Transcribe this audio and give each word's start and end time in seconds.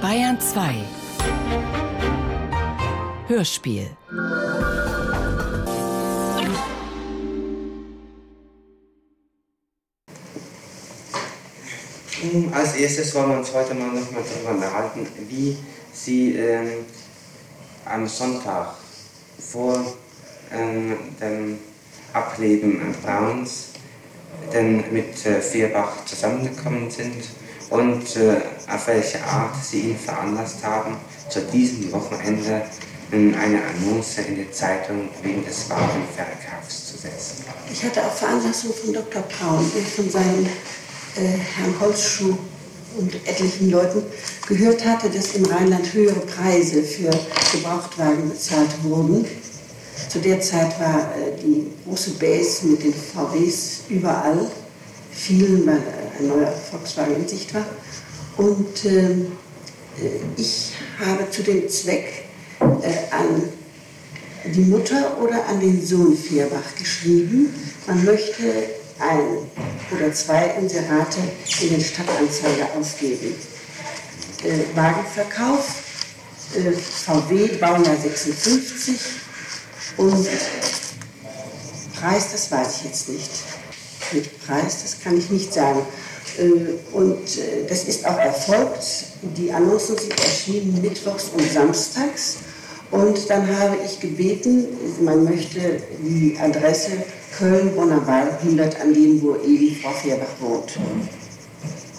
Bayern 0.00 0.40
2 0.40 0.74
Hörspiel. 3.28 3.88
Als 12.52 12.74
erstes 12.76 13.14
wollen 13.14 13.30
wir 13.30 13.38
uns 13.38 13.52
heute 13.52 13.74
mal 13.74 13.88
noch 13.88 14.10
mal 14.10 14.22
darüber 14.22 14.50
unterhalten, 14.50 15.06
wie 15.28 15.56
Sie 15.92 16.36
ähm, 16.36 16.84
am 17.84 18.06
Sonntag 18.08 18.74
vor 19.38 19.84
ähm, 20.52 20.96
dem 21.20 21.58
Ableben 22.12 22.94
Brauns 23.02 23.68
denn 24.52 24.92
mit 24.92 25.24
äh, 25.26 25.40
Vierbach 25.40 26.04
zusammengekommen 26.04 26.90
sind 26.90 27.24
und 27.72 28.16
äh, 28.16 28.36
auf 28.70 28.86
welche 28.86 29.22
Art 29.24 29.54
Sie 29.64 29.80
ihn 29.80 29.98
veranlasst 29.98 30.62
haben, 30.62 30.96
zu 31.28 31.40
diesem 31.40 31.90
Wochenende 31.90 32.62
eine 33.12 33.34
Annonce 33.36 34.18
in 34.28 34.36
die 34.36 34.50
Zeitung 34.50 35.08
wegen 35.22 35.44
des 35.44 35.68
Warenverkaufs 35.68 36.86
zu 36.86 36.96
setzen. 36.96 37.44
Ich 37.70 37.82
hatte 37.84 38.04
auf 38.04 38.18
Veranlassung 38.18 38.72
von 38.72 38.92
Dr. 38.92 39.22
Braun 39.22 39.58
und 39.58 39.86
von 39.86 40.10
seinem 40.10 40.46
äh, 41.16 41.20
Herrn 41.56 41.74
Holzschuh 41.78 42.36
und 42.98 43.14
etlichen 43.26 43.70
Leuten 43.70 44.02
gehört 44.46 44.84
hatte, 44.84 45.10
dass 45.10 45.34
im 45.34 45.44
Rheinland 45.44 45.92
höhere 45.92 46.20
Preise 46.20 46.82
für 46.82 47.10
Gebrauchtwagen 47.52 48.30
bezahlt 48.30 48.70
wurden. 48.82 49.26
Zu 50.08 50.18
der 50.18 50.40
Zeit 50.40 50.78
war 50.80 51.14
äh, 51.16 51.38
die 51.42 51.70
große 51.86 52.12
Base 52.12 52.66
mit 52.66 52.82
den 52.82 52.94
VWs 52.94 53.82
überall, 53.88 54.50
vielen, 55.10 55.68
äh, 55.68 55.80
ein 56.22 56.28
neuer 56.28 56.52
Volkswagen 56.52 57.16
in 57.16 57.28
Sicht 57.28 57.52
war. 57.54 57.66
Und 58.36 58.84
ähm, 58.84 59.32
äh, 60.00 60.40
ich 60.40 60.72
habe 60.98 61.28
zu 61.30 61.42
dem 61.42 61.68
Zweck 61.68 62.24
äh, 62.60 63.14
an 63.14 63.52
die 64.44 64.60
Mutter 64.60 65.18
oder 65.22 65.46
an 65.46 65.60
den 65.60 65.84
Sohn 65.84 66.16
Vierbach 66.16 66.74
geschrieben, 66.78 67.54
man 67.86 68.04
möchte 68.04 68.44
ein 68.98 69.38
oder 69.94 70.12
zwei 70.12 70.46
Inserate 70.58 71.18
in 71.60 71.70
den 71.70 71.80
Stadtanzeiger 71.80 72.68
aufgeben. 72.78 73.34
Äh, 74.44 74.76
Wagenverkauf, 74.76 75.82
äh, 76.54 76.72
VW, 76.72 77.56
Baujahr 77.58 77.96
56 77.96 78.98
und 79.98 80.28
Preis, 82.00 82.32
das 82.32 82.50
weiß 82.50 82.78
ich 82.78 82.84
jetzt 82.84 83.08
nicht. 83.10 83.30
Mit 84.12 84.46
Preis, 84.46 84.82
das 84.82 85.00
kann 85.00 85.16
ich 85.16 85.30
nicht 85.30 85.54
sagen. 85.54 85.86
Äh, 86.38 86.96
und 86.96 87.38
äh, 87.38 87.66
das 87.68 87.84
ist 87.84 88.06
auch 88.06 88.18
erfolgt. 88.18 88.84
Die 89.36 89.52
Annoncen 89.52 89.96
sind 89.98 90.12
erschienen 90.18 90.80
mittwochs 90.82 91.30
und 91.36 91.50
samstags. 91.50 92.38
Und 92.90 93.30
dann 93.30 93.58
habe 93.58 93.78
ich 93.84 94.00
gebeten, 94.00 94.66
man 95.00 95.24
möchte 95.24 95.60
die 96.00 96.36
Adresse 96.38 96.90
Köln-Bonnerwald 97.38 98.40
100 98.42 98.80
an 98.80 98.92
dem, 98.92 99.22
wo 99.22 99.36
eben 99.36 99.74
Frau 99.76 99.90
Fehrbach 99.92 100.26
wohnt. 100.40 100.78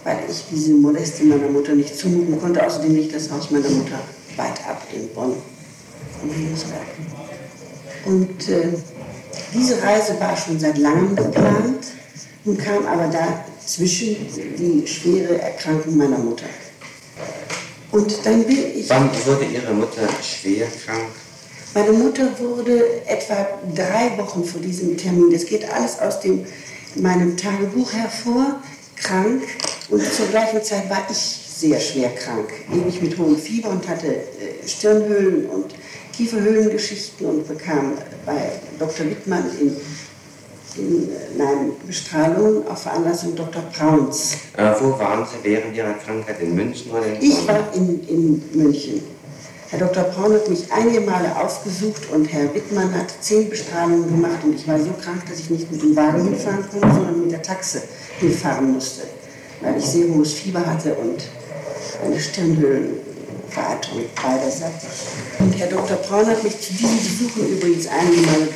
Weil 0.04 0.20
ich 0.30 0.44
diese 0.52 0.74
Modeste 0.74 1.24
meiner 1.24 1.50
Mutter 1.50 1.74
nicht 1.74 1.98
zumuten 1.98 2.40
konnte, 2.40 2.64
außerdem 2.66 2.94
liegt 2.94 3.16
das 3.16 3.32
Haus 3.32 3.50
meiner 3.50 3.70
Mutter 3.70 4.00
weit 4.38 4.60
ab 4.68 4.84
in 4.94 5.08
Bonn, 5.10 5.34
vom 6.20 6.30
Hügelsberg. 6.32 6.82
Und 8.06 8.50
äh, 8.50 8.68
diese 9.54 9.82
Reise 9.82 10.20
war 10.20 10.36
schon 10.36 10.60
seit 10.60 10.78
langem 10.78 11.16
geplant. 11.16 11.88
Nun 12.44 12.58
kam 12.58 12.86
aber 12.86 13.08
dazwischen 13.64 14.18
die 14.58 14.86
schwere 14.86 15.40
Erkrankung 15.40 15.98
meiner 15.98 16.18
Mutter. 16.18 16.46
Und 17.92 18.14
dann 18.26 18.44
bin 18.44 18.58
ich. 18.76 18.90
Wann 18.90 19.10
wurde 19.26 19.46
Ihre 19.46 19.74
Mutter 19.74 20.08
schwer 20.22 20.68
krank? 20.86 21.12
Meine 21.74 21.92
Mutter 21.92 22.28
wurde 22.40 23.06
etwa 23.08 23.48
drei 23.74 24.18
Wochen 24.18 24.44
vor 24.44 24.62
diesem 24.62 24.96
Termin, 24.98 25.32
das 25.32 25.46
geht 25.46 25.68
alles 25.72 26.00
aus 26.00 26.20
dem, 26.20 26.46
meinem 26.96 27.36
Tagebuch 27.36 27.92
hervor, 27.94 28.62
krank. 28.96 29.44
Und 29.90 30.04
zur 30.14 30.28
gleichen 30.28 30.62
Zeit 30.64 30.90
war 30.90 31.08
ich 31.10 31.18
sehr 31.18 31.80
schwer 31.80 32.10
krank, 32.14 32.50
ewig 32.72 33.02
mit 33.02 33.18
hohem 33.18 33.38
Fieber 33.38 33.70
und 33.70 33.88
hatte 33.88 34.08
äh, 34.08 34.68
Stirnhöhlen 34.68 35.48
und 35.48 35.74
Kieferhöhlengeschichten 36.16 37.26
und 37.26 37.48
bekam 37.48 37.94
bei 38.26 38.52
Dr. 38.78 39.08
Wittmann 39.08 39.46
in, 39.60 39.76
in 40.78 41.10
nein, 41.38 41.72
Bestrahlung 41.86 42.68
auf 42.68 42.84
Veranlassung 42.84 43.36
Dr. 43.36 43.64
Brauns. 43.76 44.38
Äh, 44.58 44.72
wo 44.80 44.98
waren 44.98 45.26
Sie 45.26 45.38
während 45.44 45.76
Ihrer 45.76 45.94
Krankheit? 45.94 46.40
In 46.40 46.56
München 46.56 46.92
oder 46.92 47.06
in 47.06 47.22
Ich 47.22 47.48
war 47.48 47.74
in, 47.74 48.08
in 48.08 48.44
München. 48.54 49.02
Herr 49.70 49.80
Dr. 49.80 50.04
Braun 50.04 50.34
hat 50.34 50.48
mich 50.50 50.72
einige 50.72 51.02
Male 51.02 51.36
aufgesucht 51.36 52.04
und 52.12 52.26
Herr 52.32 52.54
Wittmann 52.54 52.94
hat 52.94 53.12
zehn 53.22 53.50
Bestrahlungen 53.50 54.08
gemacht 54.08 54.44
und 54.44 54.54
ich 54.54 54.68
war 54.68 54.80
so 54.80 54.92
krank, 55.02 55.24
dass 55.28 55.40
ich 55.40 55.50
nicht 55.50 55.72
mit 55.72 55.82
dem 55.82 55.96
Wagen 55.96 56.26
hinfahren 56.26 56.64
konnte, 56.70 56.94
sondern 56.94 57.22
mit 57.22 57.32
der 57.32 57.42
Taxe 57.42 57.82
hinfahren 58.20 58.74
musste, 58.74 59.08
weil 59.62 59.76
ich 59.78 59.86
sehr 59.86 60.08
hohes 60.10 60.34
Fieber 60.34 60.64
hatte 60.64 60.94
und 60.94 61.24
eine 62.06 62.20
Stirnhöhlenvereiterung 62.20 64.04
beiderseitig. 64.22 64.90
Und 65.40 65.58
Herr 65.58 65.68
Dr. 65.68 65.98
Braun 65.98 66.28
hat 66.28 66.44
mich 66.44 66.60
zu 66.62 66.74
diesen 66.74 66.98
Besuchen 66.98 67.58
übrigens 67.58 67.88
einige 67.88 68.22
Male 68.28 68.48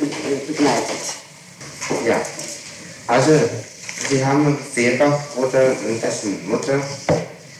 begleitet. 0.46 1.27
Ja, 2.06 2.20
also 3.06 3.32
Sie 4.08 4.24
haben 4.24 4.56
Seebach 4.74 5.18
oder 5.36 5.72
dessen 6.02 6.48
Mutter 6.48 6.80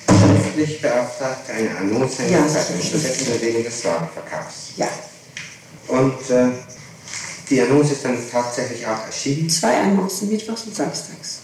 schriftlich 0.07 0.81
beauftragt, 0.81 1.49
eine 1.51 1.77
Annonce 1.77 2.21
in 2.21 2.33
Ja, 2.33 2.41
der 2.43 2.49
Zeitung 2.49 2.81
zu 2.81 2.99
setzen 2.99 3.27
wegen 3.41 3.65
des 3.65 3.85
Warenverkaufs. 3.85 4.73
Ja, 4.77 4.89
Und 5.89 6.31
äh, 6.31 6.49
die 7.51 7.61
Annonce 7.61 7.93
ist 7.93 8.05
dann 8.05 8.19
tatsächlich 8.31 8.87
auch 8.87 9.05
erschienen. 9.07 9.49
zwei 9.49 9.79
Annoncen, 9.81 10.31
mittwochs 10.31 10.63
und 10.65 10.77
samstags. 10.77 11.41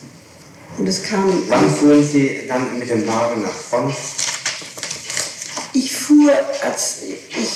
Und 0.79 0.87
es 0.89 1.03
kam. 1.03 1.43
Wann 1.49 1.71
fuhren 1.71 2.07
Sie 2.07 2.43
dann 2.49 2.79
mit 2.79 2.89
dem 2.91 3.07
Wagen 3.07 3.43
nach 3.43 3.53
Bonn? 3.71 3.95
Ich 5.73 5.95
fuhr, 5.97 6.33
als 6.65 6.99
ich 7.03 7.49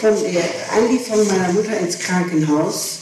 von 0.00 0.14
der 0.32 0.44
Einlieferung 0.72 1.26
meiner 1.26 1.52
Mutter 1.52 1.78
ins 1.78 1.98
Krankenhaus, 1.98 2.98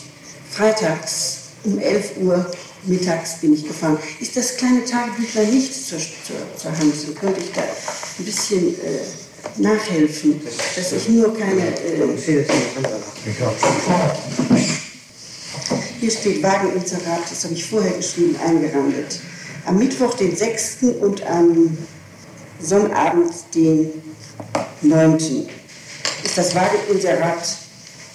freitags 0.50 1.33
um 1.64 1.78
11 1.78 2.18
Uhr 2.20 2.50
mittags 2.84 3.40
bin 3.40 3.54
ich 3.54 3.66
gefahren. 3.66 3.98
Ist 4.20 4.36
das 4.36 4.56
kleine 4.56 4.84
Tagebüchlein 4.84 5.50
nicht 5.50 5.74
zur, 5.74 5.98
zur, 5.98 6.36
zur 6.56 6.78
Hand, 6.78 6.94
so 6.94 7.12
könnte 7.12 7.40
ich 7.40 7.52
da 7.52 7.62
ein 7.62 8.24
bisschen 8.24 8.74
äh, 8.80 9.00
nachhelfen, 9.56 10.40
dass 10.76 10.92
ich 10.92 11.08
nur 11.08 11.36
keine... 11.36 11.68
Äh, 11.68 12.06
hier 16.00 16.10
steht 16.10 16.42
Wageninserat, 16.42 17.30
das 17.30 17.44
habe 17.44 17.54
ich 17.54 17.64
vorher 17.64 17.92
geschrieben, 17.92 18.36
eingerandet. 18.44 19.20
Am 19.64 19.78
Mittwoch, 19.78 20.14
den 20.14 20.36
6. 20.36 20.76
und 21.00 21.24
am 21.26 21.78
Sonnabend, 22.60 23.32
den 23.54 23.90
9. 24.82 25.16
ist 26.24 26.36
das 26.36 26.54
Wageninserat 26.54 27.56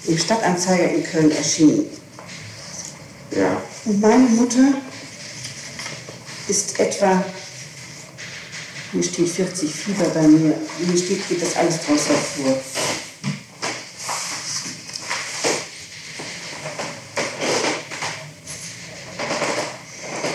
im 0.05 0.17
Stadtanzeiger 0.17 0.91
in 0.91 1.03
Köln 1.03 1.31
erschienen. 1.31 1.98
Ja. 3.39 3.61
Und 3.85 4.01
meine 4.01 4.27
Mutter 4.27 4.73
ist 6.49 6.77
etwa, 6.77 7.23
hier 8.91 9.03
steht 9.03 9.29
40 9.29 9.71
Fieber 9.73 10.09
bei 10.09 10.23
mir, 10.23 10.55
hier 10.85 10.97
steht, 10.97 11.25
geht 11.29 11.41
das 11.41 11.55
alles 11.55 11.77
draus 11.85 12.09
hervor. 12.09 12.59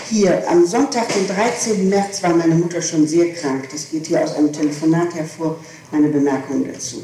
Hier, 0.08 0.48
am 0.48 0.64
Sonntag, 0.66 1.08
den 1.12 1.26
13. 1.26 1.88
März, 1.90 2.22
war 2.22 2.34
meine 2.34 2.54
Mutter 2.54 2.80
schon 2.80 3.06
sehr 3.06 3.32
krank. 3.34 3.68
Das 3.70 3.90
geht 3.90 4.06
hier 4.06 4.22
aus 4.22 4.34
einem 4.36 4.52
Telefonat 4.52 5.14
hervor, 5.14 5.58
meine 5.90 6.08
Bemerkung 6.08 6.64
dazu. 6.72 7.02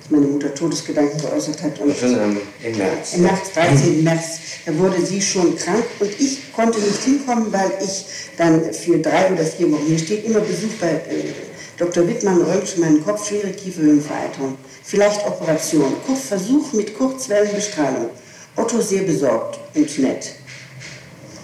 Dass 0.00 0.10
meine 0.10 0.26
Mutter 0.26 0.52
Todesgedanken 0.54 1.20
geäußert 1.20 1.62
hat. 1.62 1.78
Und 1.78 1.94
Schon 1.96 2.40
im 2.64 2.78
März. 2.78 3.14
im 3.14 3.22
März, 3.22 3.52
13. 3.54 4.02
März, 4.02 4.38
da 4.64 4.78
wurde 4.78 5.04
sie 5.04 5.20
schon 5.20 5.56
krank 5.56 5.84
und 5.98 6.10
ich 6.20 6.52
konnte 6.52 6.78
nicht 6.78 7.02
hinkommen, 7.02 7.52
weil 7.52 7.72
ich 7.84 8.04
dann 8.36 8.72
für 8.72 8.98
drei 8.98 9.32
oder 9.32 9.44
vier 9.44 9.70
Wochen, 9.72 9.86
hier 9.86 9.98
steht 9.98 10.24
immer 10.24 10.40
Besuch 10.40 10.72
bei 10.80 10.92
äh, 10.92 11.32
Dr. 11.76 12.06
Wittmann, 12.06 12.40
röntgt 12.42 12.78
meinen 12.78 13.04
Kopf, 13.04 13.28
schwere 13.28 13.50
Kieferhöhlenvereiterung, 13.50 14.56
vielleicht 14.84 15.26
Operation, 15.26 15.96
Versuch 16.28 16.72
mit 16.72 16.96
Kurzwellenbestrahlung. 16.96 18.10
Otto 18.54 18.80
sehr 18.82 19.02
besorgt 19.02 19.58
und 19.74 19.98
nett. 19.98 20.32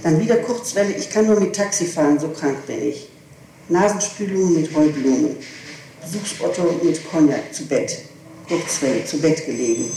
Dann 0.03 0.21
wieder 0.21 0.37
Kurzwelle, 0.37 0.93
ich 0.93 1.09
kann 1.09 1.27
nur 1.27 1.41
mit 1.41 1.57
Taxi 1.57 1.87
fahren, 1.87 2.19
so 2.19 2.29
krank 2.29 2.67
bin 2.67 2.89
ich. 2.89 3.09
Nasenspülung 3.69 4.55
mit 4.55 4.75
Heublumen. 4.75 5.37
Besuchsotto 6.03 6.79
mit 6.83 7.11
Cognac 7.11 7.53
zu 7.53 7.67
Bett. 7.67 7.99
Kurzwelle, 8.47 9.05
zu 9.05 9.19
Bett 9.19 9.45
gelegen. 9.45 9.91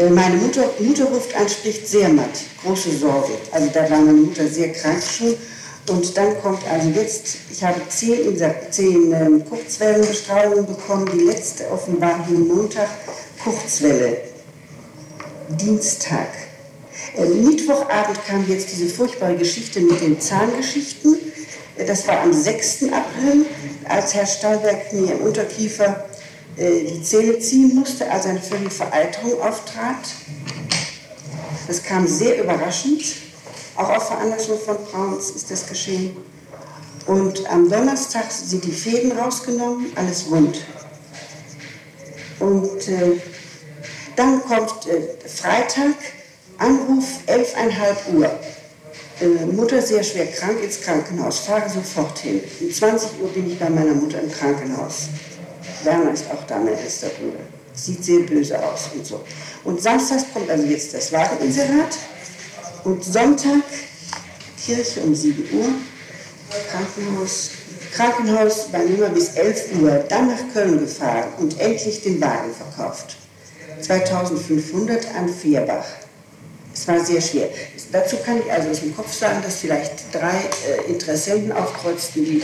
Äh, 0.00 0.08
Meine 0.08 0.36
Mutter, 0.36 0.64
Mutter 0.78 1.04
ruft 1.04 1.34
an, 1.36 1.48
spricht 1.48 1.86
sehr 1.86 2.08
matt, 2.08 2.40
große 2.64 2.90
Sorge. 2.96 3.32
Also 3.52 3.68
da 3.72 3.82
war 3.90 4.00
meine 4.00 4.12
Mutter 4.12 4.46
sehr 4.48 4.72
krank 4.72 5.02
schon 5.02 5.36
Und 5.88 6.16
dann 6.16 6.40
kommt 6.40 6.62
also 6.66 6.88
jetzt, 6.88 7.36
ich 7.50 7.62
habe 7.62 7.80
zehn, 7.88 8.40
zehn 8.70 9.12
ähm, 9.12 9.44
Kurzwellenbestrahlungen 9.44 10.66
bekommen, 10.66 11.10
die 11.12 11.24
letzte 11.24 11.70
offenbar 11.70 12.26
hier 12.26 12.38
Montag, 12.38 12.88
Kurzwelle, 13.44 14.18
Dienstag. 15.50 16.28
Äh, 17.16 17.26
Mittwochabend 17.26 18.24
kam 18.26 18.48
jetzt 18.48 18.70
diese 18.72 18.86
furchtbare 18.86 19.36
Geschichte 19.36 19.80
mit 19.80 20.00
den 20.00 20.18
Zahngeschichten. 20.18 21.18
Äh, 21.76 21.84
das 21.84 22.06
war 22.08 22.20
am 22.20 22.32
6. 22.32 22.84
April, 22.84 23.44
als 23.86 24.14
Herr 24.14 24.26
Stahlberg 24.26 24.92
mir 24.94 25.12
im 25.12 25.20
Unterkiefer 25.22 26.06
die 26.56 27.02
Zähne 27.02 27.38
ziehen 27.38 27.74
musste, 27.74 28.10
als 28.10 28.26
eine 28.26 28.40
völlige 28.40 28.70
Vereiterung 28.70 29.40
auftrat. 29.40 29.96
Das 31.66 31.82
kam 31.82 32.06
sehr 32.06 32.42
überraschend. 32.42 33.02
Auch 33.76 33.88
auf 33.88 34.08
Veranlassung 34.08 34.58
von 34.58 34.76
Brauns 34.84 35.30
ist 35.30 35.50
das 35.50 35.66
geschehen. 35.66 36.16
Und 37.06 37.50
am 37.50 37.68
Donnerstag 37.68 38.30
sind 38.30 38.64
die 38.64 38.72
Fäden 38.72 39.12
rausgenommen, 39.12 39.86
alles 39.96 40.30
wund. 40.30 40.60
Und 42.40 42.88
äh, 42.88 43.20
dann 44.16 44.42
kommt 44.42 44.86
äh, 44.86 45.28
Freitag, 45.28 45.94
Anruf 46.58 47.04
11.30 47.26 48.14
Uhr. 48.14 48.30
Äh, 49.20 49.46
Mutter 49.46 49.80
sehr 49.80 50.02
schwer 50.02 50.26
krank 50.26 50.62
ins 50.62 50.80
Krankenhaus, 50.80 51.40
fahre 51.40 51.68
sofort 51.68 52.18
hin. 52.18 52.40
Um 52.60 52.72
20 52.72 53.10
Uhr 53.22 53.28
bin 53.28 53.50
ich 53.50 53.58
bei 53.58 53.70
meiner 53.70 53.94
Mutter 53.94 54.20
im 54.20 54.30
Krankenhaus. 54.30 55.08
Werner 55.84 56.12
ist 56.12 56.24
auch 56.30 56.46
da, 56.46 56.58
mein 56.58 56.74
ältester 56.74 57.08
Bruder. 57.08 57.40
Sieht 57.74 58.04
sehr 58.04 58.20
böse 58.20 58.62
aus 58.62 58.90
und 58.94 59.06
so. 59.06 59.20
Und 59.64 59.80
samstags 59.80 60.24
kommt 60.32 60.50
also 60.50 60.66
jetzt 60.66 60.92
das 60.94 61.12
Wageninserat 61.12 61.96
und 62.84 63.04
Sonntag 63.04 63.62
Kirche 64.64 65.00
um 65.00 65.14
7 65.14 65.58
Uhr, 65.58 65.68
Krankenhaus, 66.70 67.50
Krankenhaus 67.92 68.72
war 68.72 68.82
immer 68.82 69.08
bis 69.08 69.30
11 69.30 69.80
Uhr, 69.80 70.04
dann 70.08 70.28
nach 70.28 70.52
Köln 70.52 70.80
gefahren 70.80 71.28
und 71.38 71.58
endlich 71.60 72.02
den 72.02 72.20
Wagen 72.20 72.52
verkauft. 72.54 73.16
2500 73.80 75.14
an 75.14 75.28
Vierbach. 75.28 75.86
Es 76.72 76.86
war 76.86 77.04
sehr 77.04 77.20
schwer. 77.20 77.48
Dazu 77.92 78.16
kann 78.24 78.38
ich 78.38 78.52
also 78.52 78.70
aus 78.70 78.80
dem 78.80 78.94
Kopf 78.94 79.12
sagen, 79.12 79.42
dass 79.42 79.56
vielleicht 79.56 79.92
drei 80.12 80.36
äh, 80.68 80.90
Interessenten 80.90 81.50
aufkreuzten, 81.52 82.24
die 82.24 82.42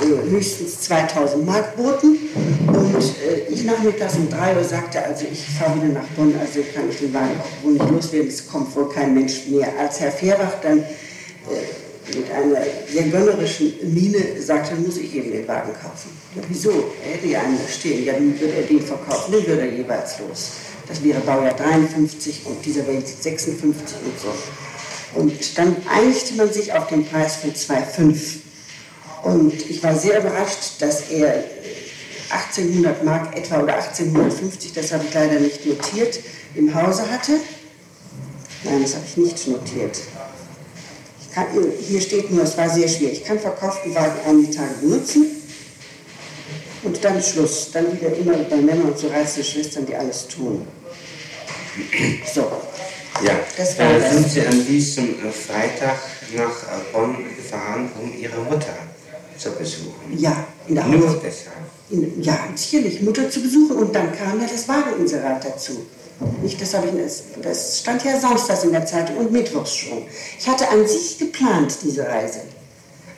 äh, 0.00 0.30
höchstens 0.30 0.80
2000 0.80 1.46
Mark 1.46 1.76
boten. 1.76 2.18
Und 2.66 2.96
äh, 2.96 3.52
ich 3.52 3.64
nachmittags 3.64 4.16
um 4.16 4.28
3 4.28 4.56
Uhr 4.56 4.64
sagte, 4.64 5.02
also 5.02 5.24
ich 5.30 5.44
fahre 5.44 5.76
wieder 5.76 5.94
nach 5.94 6.06
Bonn, 6.16 6.34
also 6.38 6.60
kann 6.74 6.90
ich 6.90 6.98
den 6.98 7.14
Wagen 7.14 7.40
auch 7.40 7.64
wohl 7.64 7.72
nicht 7.72 7.90
loswerden, 7.90 8.28
es 8.28 8.46
kommt 8.46 8.74
wohl 8.76 8.88
kein 8.90 9.14
Mensch 9.14 9.46
mehr. 9.48 9.68
Als 9.78 10.00
Herr 10.00 10.12
Fehrbach 10.12 10.54
dann 10.62 10.80
äh, 10.80 12.14
mit 12.14 12.30
einer 12.30 12.62
sehr 12.88 13.04
gönnerischen 13.04 13.74
Miene 13.92 14.18
sagte, 14.40 14.74
muss 14.76 14.96
ich 14.96 15.14
eben 15.14 15.32
den 15.32 15.48
Wagen 15.48 15.72
kaufen. 15.72 16.10
Ja, 16.34 16.42
wieso? 16.48 16.70
Er 17.04 17.14
hätte 17.14 17.26
ja 17.26 17.40
einen 17.40 17.58
stehen, 17.68 18.04
ja, 18.04 18.14
wie 18.18 18.38
würde 18.40 18.54
er 18.54 18.62
den 18.62 18.80
verkaufen? 18.80 19.32
Den 19.32 19.46
würde 19.46 19.62
er 19.62 19.72
jeweils 19.72 20.18
los. 20.20 20.50
Das 20.86 21.02
wäre 21.02 21.20
Baujahr 21.20 21.54
53 21.54 22.42
und 22.44 22.64
dieser 22.64 22.86
wäre 22.86 22.98
jetzt 22.98 23.22
56 23.22 23.96
und 24.04 24.20
so. 24.20 25.20
Und 25.20 25.58
dann 25.58 25.76
einigte 25.92 26.34
man 26.34 26.52
sich 26.52 26.72
auf 26.72 26.86
den 26.88 27.04
Preis 27.04 27.36
von 27.36 27.52
2,5. 27.52 28.45
Und 29.26 29.68
ich 29.68 29.82
war 29.82 29.96
sehr 29.96 30.20
überrascht, 30.20 30.74
dass 30.78 31.10
er 31.10 31.42
1800 32.30 33.04
Mark 33.04 33.36
etwa 33.36 33.60
oder 33.60 33.74
1850, 33.74 34.72
das 34.72 34.92
habe 34.92 35.04
ich 35.04 35.12
leider 35.12 35.40
nicht 35.40 35.66
notiert, 35.66 36.20
im 36.54 36.72
Hause 36.72 37.10
hatte. 37.10 37.32
Nein, 38.62 38.82
das 38.82 38.94
habe 38.94 39.04
ich 39.04 39.16
nicht 39.16 39.48
notiert. 39.48 39.98
Kann, 41.34 41.46
hier 41.80 42.00
steht 42.00 42.30
nur, 42.30 42.44
es 42.44 42.56
war 42.56 42.70
sehr 42.70 42.86
schwer. 42.86 43.10
Ich 43.10 43.24
kann 43.24 43.40
verkauften 43.40 43.92
Wagen 43.96 44.14
einige 44.28 44.52
Tage 44.52 44.74
benutzen 44.80 45.26
und 46.84 47.04
dann 47.04 47.20
Schluss. 47.20 47.72
Dann 47.72 47.92
wieder 47.92 48.16
immer 48.16 48.34
bei 48.34 48.56
Männern 48.58 48.92
und 48.92 48.98
so 48.98 49.08
reizende 49.08 49.44
Schwestern, 49.44 49.86
die 49.86 49.96
alles 49.96 50.28
tun. 50.28 50.68
So. 52.32 52.42
Ja, 53.24 53.40
das 53.56 53.76
war 53.76 53.90
äh, 53.90 54.08
sind 54.08 54.30
Sie 54.30 54.46
an 54.46 54.64
diesem 54.64 55.26
äh, 55.26 55.32
Freitag 55.32 55.98
nach 56.32 56.62
äh, 56.62 56.92
Bonn 56.92 57.16
gefahren, 57.36 57.90
um 58.00 58.16
Ihre 58.16 58.38
Mutter 58.42 58.85
zu 59.38 59.50
besuchen. 59.52 59.94
Ja, 60.16 60.46
in 60.66 60.74
der 60.74 60.84
Nur 60.86 61.08
Haus 61.08 61.16
deshalb. 61.22 61.56
In, 61.90 62.22
ja, 62.22 62.38
natürlich, 62.48 63.00
Mutter 63.02 63.30
zu 63.30 63.40
besuchen. 63.40 63.76
Und 63.76 63.94
dann 63.94 64.12
kam 64.12 64.40
ja 64.40 64.46
das 64.46 64.68
Wageninserat 64.68 65.44
dazu. 65.44 65.86
Nicht, 66.42 66.60
das, 66.60 66.74
ich, 66.74 67.42
das 67.42 67.80
stand 67.80 68.04
ja 68.04 68.18
samstags 68.18 68.64
in 68.64 68.72
der 68.72 68.86
Zeitung 68.86 69.18
und 69.18 69.32
mittwochs 69.32 69.74
schon. 69.74 70.02
Ich 70.38 70.48
hatte 70.48 70.68
an 70.68 70.86
sich 70.86 71.18
geplant, 71.18 71.76
diese 71.82 72.06
Reise. 72.08 72.40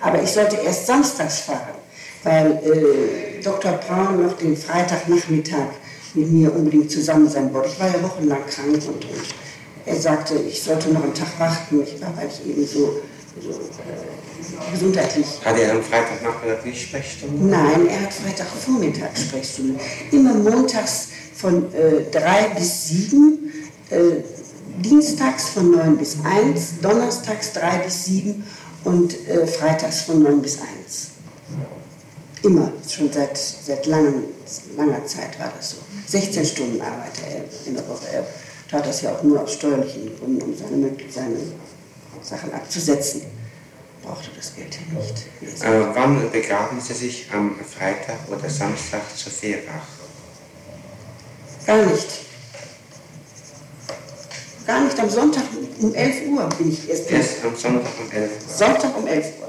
Aber 0.00 0.22
ich 0.22 0.30
sollte 0.30 0.56
erst 0.56 0.86
samstags 0.86 1.40
fahren, 1.40 1.76
weil 2.24 2.60
äh, 2.64 3.40
Dr. 3.42 3.72
Braun 3.72 4.22
noch 4.24 4.36
den 4.36 4.56
Freitagnachmittag 4.56 5.68
mit 6.14 6.30
mir 6.30 6.54
unbedingt 6.54 6.90
zusammen 6.90 7.28
sein 7.28 7.52
wollte. 7.54 7.68
Ich 7.68 7.80
war 7.80 7.88
ja 7.88 8.02
wochenlang 8.02 8.44
krank 8.46 8.74
und, 8.74 9.04
und 9.04 9.34
er 9.86 9.96
sagte, 9.96 10.34
ich 10.34 10.62
sollte 10.62 10.90
noch 10.90 11.02
einen 11.02 11.14
Tag 11.14 11.38
warten. 11.38 11.82
Ich 11.82 12.00
war, 12.00 12.16
weil 12.16 12.28
ich 12.28 12.48
eben 12.48 12.66
so, 12.66 13.00
so 13.40 13.50
äh, 13.50 14.27
gesundheitlich. 14.72 15.26
Hat 15.44 15.58
er 15.58 15.72
am 15.72 15.82
Freitagnachmittag 15.82 16.64
nicht 16.64 16.82
Sprechstunde? 16.82 17.44
Nein, 17.44 17.86
er 17.88 18.02
hat 18.02 18.12
Freitagvormittag 18.12 19.16
Sprechstunde. 19.16 19.80
Immer 20.10 20.34
montags 20.34 21.08
von 21.34 21.72
äh, 21.74 22.10
3 22.10 22.54
bis 22.58 22.88
7, 22.88 23.52
äh, 23.90 23.98
dienstags 24.82 25.48
von 25.50 25.70
9 25.70 25.96
bis 25.96 26.16
1, 26.24 26.80
donnerstags 26.82 27.52
3 27.52 27.78
bis 27.78 28.04
7 28.06 28.44
und 28.84 29.28
äh, 29.28 29.46
freitags 29.46 30.02
von 30.02 30.22
9 30.22 30.42
bis 30.42 30.58
1. 30.58 31.08
Immer, 32.42 32.72
schon 32.88 33.12
seit, 33.12 33.36
seit 33.36 33.86
langem, 33.86 34.24
langer 34.76 35.04
Zeit 35.06 35.38
war 35.40 35.52
das 35.56 35.70
so. 35.70 35.76
16 36.06 36.44
Stunden 36.44 36.80
arbeitete 36.80 37.26
er 37.26 37.66
in 37.66 37.74
der 37.74 37.88
Woche. 37.88 38.06
Er 38.12 38.26
tat 38.70 38.86
das 38.86 39.02
ja 39.02 39.12
auch 39.12 39.22
nur 39.22 39.42
aus 39.42 39.54
steuerlichen 39.54 40.16
Gründen, 40.18 40.42
um 40.42 40.56
seine, 40.56 40.92
seine 41.10 41.36
Sachen 42.22 42.52
abzusetzen. 42.52 43.22
Brauchte 44.08 44.30
das 44.34 44.56
Geld 44.56 44.78
nicht. 44.90 45.62
Äh, 45.62 45.94
wann 45.94 46.30
begaben 46.30 46.80
Sie 46.80 46.94
sich 46.94 47.26
am 47.30 47.56
Freitag 47.60 48.16
oder 48.28 48.48
Samstag 48.48 49.02
zu 49.14 49.28
Fehrbach? 49.28 49.86
Gar 51.66 51.84
nicht. 51.84 52.06
Gar 54.66 54.84
nicht. 54.84 54.98
Am 54.98 55.10
Sonntag 55.10 55.42
um 55.82 55.94
11 55.94 56.26
Uhr 56.26 56.48
bin 56.56 56.72
ich 56.72 56.88
erst. 56.88 57.10
Erst 57.10 57.44
am 57.44 57.54
Sonntag 57.54 57.92
um 58.00 58.10
11 58.10 58.30
Uhr. 58.30 58.56
Sonntag 58.56 58.96
um 58.96 59.06
11 59.06 59.26
Uhr. 59.40 59.48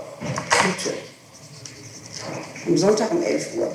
Natürlich. 0.68 1.00
Am 2.68 2.78
Sonntag 2.78 3.12
um 3.12 3.24
11 3.24 3.56
Uhr. 3.56 3.72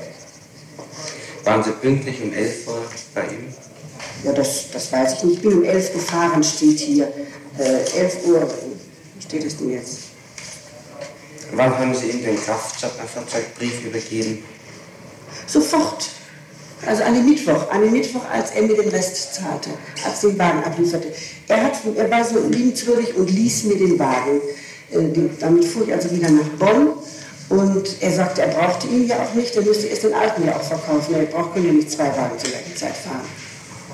Waren 1.44 1.64
Sie 1.64 1.70
pünktlich 1.70 2.22
um 2.22 2.30
11 2.30 2.68
Uhr 2.68 2.84
bei 3.14 3.22
ihm? 3.22 3.54
Ja, 4.22 4.32
das, 4.32 4.70
das 4.70 4.92
weiß 4.92 5.14
ich 5.14 5.24
nicht. 5.24 5.36
Ich 5.36 5.42
bin 5.42 5.54
um 5.54 5.64
11 5.64 5.94
Uhr 5.94 5.94
gefahren, 5.94 6.44
steht 6.44 6.78
hier. 6.78 7.10
Äh, 7.58 8.00
11 8.00 8.26
Uhr, 8.26 8.50
wie 9.14 9.22
steht 9.22 9.44
es 9.46 9.56
denn 9.56 9.70
jetzt? 9.70 10.03
Wann 11.56 11.78
haben 11.78 11.94
Sie 11.94 12.11
ihm 12.11 12.25
den 12.25 12.37
Kraftfahrzeugbrief 12.37 13.84
übergeben? 13.84 14.44
Sofort. 15.46 16.08
Also 16.87 17.02
an 17.04 17.14
den 17.14 17.25
Mittwoch, 17.25 17.70
an 17.70 17.82
den 17.82 17.92
Mittwoch, 17.92 18.25
als 18.30 18.50
er 18.50 18.62
mir 18.62 18.76
den 18.76 18.88
Rest 18.90 19.37
zahlte, 19.37 19.70
als 20.04 20.20
den 20.20 20.38
Wagen 20.38 20.62
ablieferte. 20.64 21.12
Er, 21.49 21.62
hat, 21.62 21.78
er 21.96 22.11
war 22.11 22.25
so 22.25 22.38
liebenswürdig 22.40 23.14
und 23.14 23.30
ließ 23.30 23.64
mir 23.64 23.78
den 23.78 23.99
Wagen. 23.99 24.40
Äh, 24.90 25.28
damit 25.40 25.64
fuhr 25.64 25.87
ich 25.87 25.94
also 25.94 26.11
wieder 26.11 26.30
nach 26.30 26.49
Bonn 26.58 26.88
und 27.49 27.96
er 28.00 28.12
sagte, 28.12 28.42
er 28.42 28.49
brauchte 28.49 28.87
ihn 28.88 29.06
ja 29.06 29.16
auch 29.23 29.34
nicht, 29.34 29.54
er 29.56 29.62
müsste 29.62 29.87
erst 29.87 30.04
den 30.04 30.14
alten 30.14 30.46
ja 30.46 30.56
auch 30.56 30.62
verkaufen. 30.62 31.14
Er 31.14 31.25
braucht 31.26 31.56
ja 31.56 31.62
nicht 31.62 31.90
zwei 31.90 32.08
Wagen 32.08 32.38
zur 32.38 32.50
gleichen 32.50 32.76
Zeit 32.76 32.94
fahren. 32.96 33.25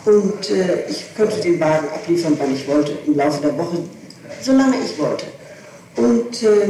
Und 0.04 0.50
äh, 0.50 0.88
ich 0.88 1.14
könnte 1.14 1.40
den 1.40 1.60
Wagen 1.60 1.88
abliefern, 1.88 2.36
wann 2.38 2.54
ich 2.54 2.66
wollte, 2.66 2.98
im 3.06 3.16
Laufe 3.16 3.40
der 3.42 3.56
Woche, 3.56 3.78
solange 4.40 4.76
ich 4.84 4.98
wollte. 4.98 5.26
Und 5.96 6.42
äh, 6.42 6.68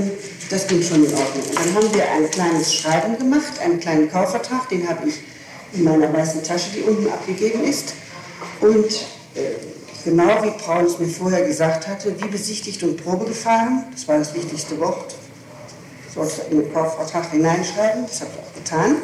das 0.48 0.66
ging 0.66 0.82
schon 0.82 1.04
in 1.04 1.12
Ordnung. 1.14 1.44
Und 1.48 1.58
dann 1.58 1.74
haben 1.74 1.94
wir 1.94 2.10
ein 2.10 2.30
kleines 2.30 2.74
Schreiben 2.74 3.18
gemacht, 3.18 3.52
einen 3.62 3.78
kleinen 3.78 4.10
Kaufvertrag, 4.10 4.68
den 4.68 4.88
habe 4.88 5.08
ich 5.08 5.20
in 5.72 5.84
meiner 5.84 6.12
weißen 6.12 6.42
Tasche, 6.42 6.70
die 6.74 6.82
unten 6.82 7.06
abgegeben 7.08 7.62
ist. 7.64 7.94
Und 8.60 8.90
äh, 9.34 9.54
genau 10.04 10.42
wie 10.42 10.50
Paul 10.64 10.84
es 10.84 10.98
mir 10.98 11.08
vorher 11.08 11.46
gesagt 11.46 11.86
hatte, 11.86 12.14
wie 12.20 12.28
besichtigt 12.28 12.82
und 12.82 13.02
Probe 13.02 13.26
gefahren, 13.26 13.84
das 13.92 14.08
war 14.08 14.18
das 14.18 14.34
wichtigste 14.34 14.78
Wort, 14.80 15.14
sollte 16.12 16.42
in 16.50 16.62
den 16.62 16.72
Kaufvertrag 16.72 17.30
hineinschreiben, 17.30 18.06
das 18.06 18.20
habe 18.20 18.30
ich 18.34 18.40
auch 18.40 18.54
getan, 18.54 18.96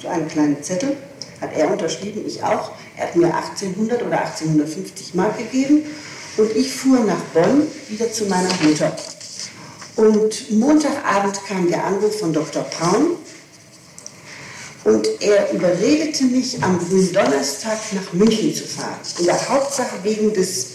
so 0.00 0.08
einen 0.08 0.28
kleinen 0.28 0.62
Zettel, 0.62 0.96
hat 1.40 1.56
er 1.56 1.70
unterschrieben, 1.70 2.24
ich 2.26 2.42
auch. 2.42 2.72
Er 2.96 3.08
hat 3.08 3.16
mir 3.16 3.34
1800 3.34 4.02
oder 4.02 4.20
1850 4.20 5.14
Mark 5.14 5.36
gegeben 5.36 5.82
und 6.36 6.54
ich 6.54 6.72
fuhr 6.72 7.00
nach 7.00 7.20
Bonn 7.32 7.66
wieder 7.88 8.10
zu 8.12 8.26
meiner 8.26 8.50
Mutter. 8.62 8.94
Und 9.96 10.50
Montagabend 10.50 11.40
kam 11.46 11.68
der 11.68 11.84
Anruf 11.84 12.18
von 12.18 12.32
Dr. 12.32 12.64
Braun, 12.64 13.16
und 14.84 15.08
er 15.22 15.50
überredete 15.50 16.24
mich, 16.24 16.62
am 16.62 16.78
Donnerstag 17.12 17.78
nach 17.92 18.12
München 18.12 18.54
zu 18.54 18.64
fahren. 18.64 18.98
In 19.18 19.24
der 19.24 19.48
Hauptsache 19.48 19.96
wegen 20.02 20.32
des, 20.34 20.66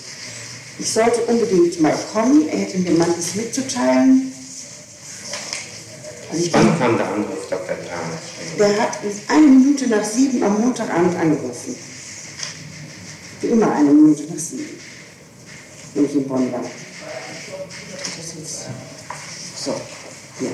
ich 0.80 0.90
sollte 0.90 1.22
unbedingt 1.22 1.80
mal 1.80 1.96
kommen, 2.12 2.50
er 2.50 2.58
hätte 2.58 2.80
mir 2.80 2.92
manches 2.92 3.36
mitzuteilen. 3.36 4.34
Also 6.32 6.44
ich 6.44 6.54
Wann 6.54 6.80
kam 6.80 6.98
der 6.98 7.08
Anruf, 7.08 7.48
Dr. 7.50 7.76
Braun? 7.76 8.58
Der 8.58 8.82
hat 8.82 8.98
eine 9.28 9.46
Minute 9.46 9.88
nach 9.88 10.04
sieben 10.04 10.44
am 10.44 10.60
Montagabend 10.60 11.16
angerufen. 11.16 11.76
Wie 13.42 13.48
immer 13.48 13.72
eine 13.72 13.92
Minute 13.92 14.24
nach 14.24 14.40
sieben, 14.40 14.80
wenn 15.94 16.06
ich 16.06 16.16
in 16.16 16.28
Bonn 16.28 16.52
war. 16.52 16.64
Das 18.18 18.44
ist 18.44 18.66
so, 19.60 19.74
hier. 20.40 20.52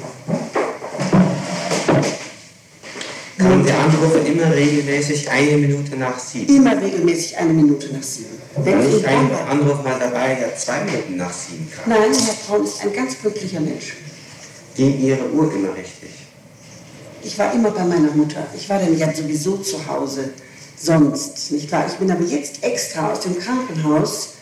Kamen 3.38 3.66
die 3.66 3.72
Anrufe 3.72 4.18
immer 4.20 4.56
regelmäßig 4.56 5.30
eine 5.30 5.58
Minute 5.58 5.96
nach 5.98 6.18
sieben? 6.18 6.56
Immer 6.56 6.82
regelmäßig 6.82 7.38
eine 7.38 7.54
Minute 7.54 7.94
nach 7.94 8.02
sieben. 8.02 8.42
Wenn 8.58 8.80
ich 8.80 8.94
nicht 8.94 9.04
in 9.04 9.06
ein 9.06 9.28
Bonn 9.28 9.38
war. 9.38 9.50
Anruf 9.50 9.84
mal 9.84 10.00
dabei, 10.00 10.36
der 10.36 10.56
zwei 10.56 10.84
Minuten 10.86 11.18
nach 11.18 11.34
sieben 11.34 11.70
kam? 11.70 11.94
Nein, 11.94 12.12
Herr 12.14 12.34
Braun 12.48 12.64
ist 12.64 12.82
ein 12.82 12.94
ganz 12.94 13.20
glücklicher 13.22 13.60
Mensch. 13.60 13.98
Ging 14.76 15.00
Ihre 15.00 15.30
Uhr 15.30 15.54
immer 15.54 15.76
richtig? 15.76 16.10
Ich 17.22 17.38
war 17.38 17.54
immer 17.54 17.72
bei 17.72 17.84
meiner 17.84 18.12
Mutter. 18.12 18.48
Ich 18.56 18.68
war 18.70 18.80
dann 18.80 18.98
ja 18.98 19.14
sowieso 19.14 19.58
zu 19.58 19.86
Hause 19.88 20.32
sonst, 20.78 21.52
nicht 21.52 21.72
wahr? 21.72 21.86
Ich 21.88 21.96
bin 21.96 22.10
aber 22.12 22.24
jetzt 22.24 22.64
extra 22.64 23.12
aus 23.12 23.22
dem 23.22 23.38
Krankenhaus 23.38 24.36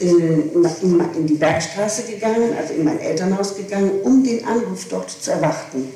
äh, 0.00 0.58
nach, 0.58 0.82
in, 0.82 1.00
in 1.16 1.26
die 1.26 1.34
Bergstraße 1.34 2.04
gegangen, 2.04 2.54
also 2.58 2.74
in 2.74 2.84
mein 2.84 2.98
Elternhaus 3.00 3.54
gegangen, 3.56 3.90
um 4.02 4.24
den 4.24 4.44
Anruf 4.44 4.86
dort 4.88 5.10
zu 5.10 5.30
erwarten. 5.30 5.88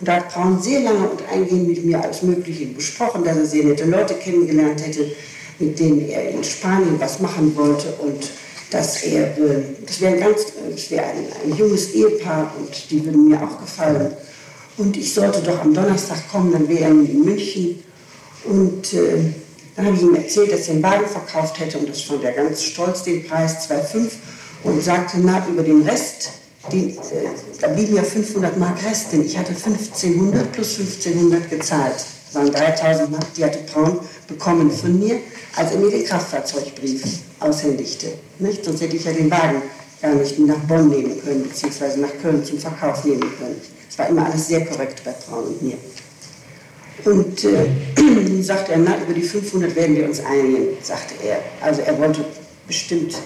Und 0.00 0.08
da 0.08 0.16
hat 0.16 0.32
Braun 0.32 0.60
sehr 0.62 0.80
lange 0.80 1.08
und 1.10 1.20
eingehend 1.30 1.68
mit 1.68 1.84
mir 1.84 2.02
alles 2.02 2.22
Mögliche 2.22 2.66
besprochen, 2.66 3.24
dass 3.24 3.36
er 3.36 3.46
sehr 3.46 3.64
nette 3.64 3.84
Leute 3.84 4.14
kennengelernt 4.14 4.86
hätte, 4.86 5.12
mit 5.58 5.78
denen 5.78 6.08
er 6.08 6.30
in 6.30 6.42
Spanien 6.42 6.98
was 6.98 7.20
machen 7.20 7.54
wollte 7.56 7.88
und 8.00 8.30
dass 8.70 9.02
er, 9.02 9.36
äh, 9.36 9.62
das 9.84 10.00
wäre 10.00 10.14
ein 10.14 10.20
ganz, 10.20 10.46
ein, 10.92 11.50
ein 11.50 11.56
junges 11.56 11.92
Ehepaar 11.92 12.54
und 12.58 12.90
die 12.90 13.04
würden 13.04 13.28
mir 13.28 13.42
auch 13.42 13.60
gefallen. 13.60 14.12
Und 14.78 14.96
ich 14.96 15.12
sollte 15.12 15.42
doch 15.42 15.60
am 15.60 15.74
Donnerstag 15.74 16.30
kommen, 16.30 16.52
dann 16.52 16.68
wäre 16.68 16.84
er 16.84 16.90
in 16.90 17.24
München. 17.24 17.82
Und 18.44 18.94
äh, 18.94 19.32
dann 19.76 19.86
habe 19.86 19.96
ich 19.96 20.02
ihm 20.02 20.14
erzählt, 20.14 20.52
dass 20.52 20.68
er 20.68 20.74
den 20.74 20.82
Wagen 20.82 21.06
verkauft 21.06 21.58
hätte 21.58 21.78
und 21.78 21.88
das 21.88 22.02
fand 22.02 22.24
er 22.24 22.32
ganz 22.32 22.62
stolz, 22.62 23.02
den 23.02 23.26
Preis 23.26 23.68
2,5 23.68 24.10
und 24.64 24.82
sagte, 24.82 25.18
na, 25.20 25.46
über 25.48 25.62
den 25.62 25.82
Rest, 25.82 26.30
den, 26.70 26.90
äh, 26.90 27.28
da 27.60 27.68
blieben 27.68 27.96
ja 27.96 28.02
500 28.02 28.58
Mark 28.58 28.84
Rest, 28.84 29.12
denn 29.12 29.24
ich 29.24 29.36
hatte 29.38 29.50
1500 29.50 30.52
plus 30.52 30.78
1500 30.78 31.48
gezahlt. 31.48 31.94
Das 32.26 32.34
waren 32.34 32.52
3000 32.52 33.10
Mark, 33.10 33.34
die 33.34 33.44
hatte 33.44 33.58
Braun 33.72 34.00
bekommen 34.28 34.70
von 34.70 34.98
mir, 34.98 35.18
als 35.56 35.72
er 35.72 35.78
mir 35.78 35.90
den 35.90 36.04
Kraftfahrzeugbrief 36.04 37.02
aushändigte. 37.40 38.12
Nicht? 38.38 38.64
Sonst 38.64 38.82
hätte 38.82 38.96
ich 38.96 39.04
ja 39.04 39.12
den 39.12 39.30
Wagen 39.30 39.62
gar 40.00 40.14
nicht 40.14 40.38
nach 40.38 40.58
Bonn 40.60 40.88
nehmen 40.88 41.20
können, 41.22 41.42
beziehungsweise 41.42 42.00
nach 42.00 42.12
Köln 42.22 42.44
zum 42.44 42.58
Verkauf 42.58 43.04
nehmen 43.04 43.20
können. 43.38 43.60
Es 43.88 43.98
war 43.98 44.08
immer 44.08 44.26
alles 44.26 44.46
sehr 44.46 44.64
korrekt 44.64 45.02
bei 45.04 45.12
Braun 45.12 45.44
und 45.44 45.62
mir. 45.62 45.76
Und 47.04 47.44
äh, 47.44 48.42
sagte 48.42 48.72
er, 48.72 48.78
na, 48.78 48.96
über 49.02 49.14
die 49.14 49.22
500 49.22 49.74
werden 49.74 49.96
wir 49.96 50.06
uns 50.06 50.20
einigen, 50.24 50.76
sagte 50.82 51.14
er. 51.22 51.38
Also 51.60 51.82
er 51.82 51.98
wollte 51.98 52.24
bestimmt 52.66 53.16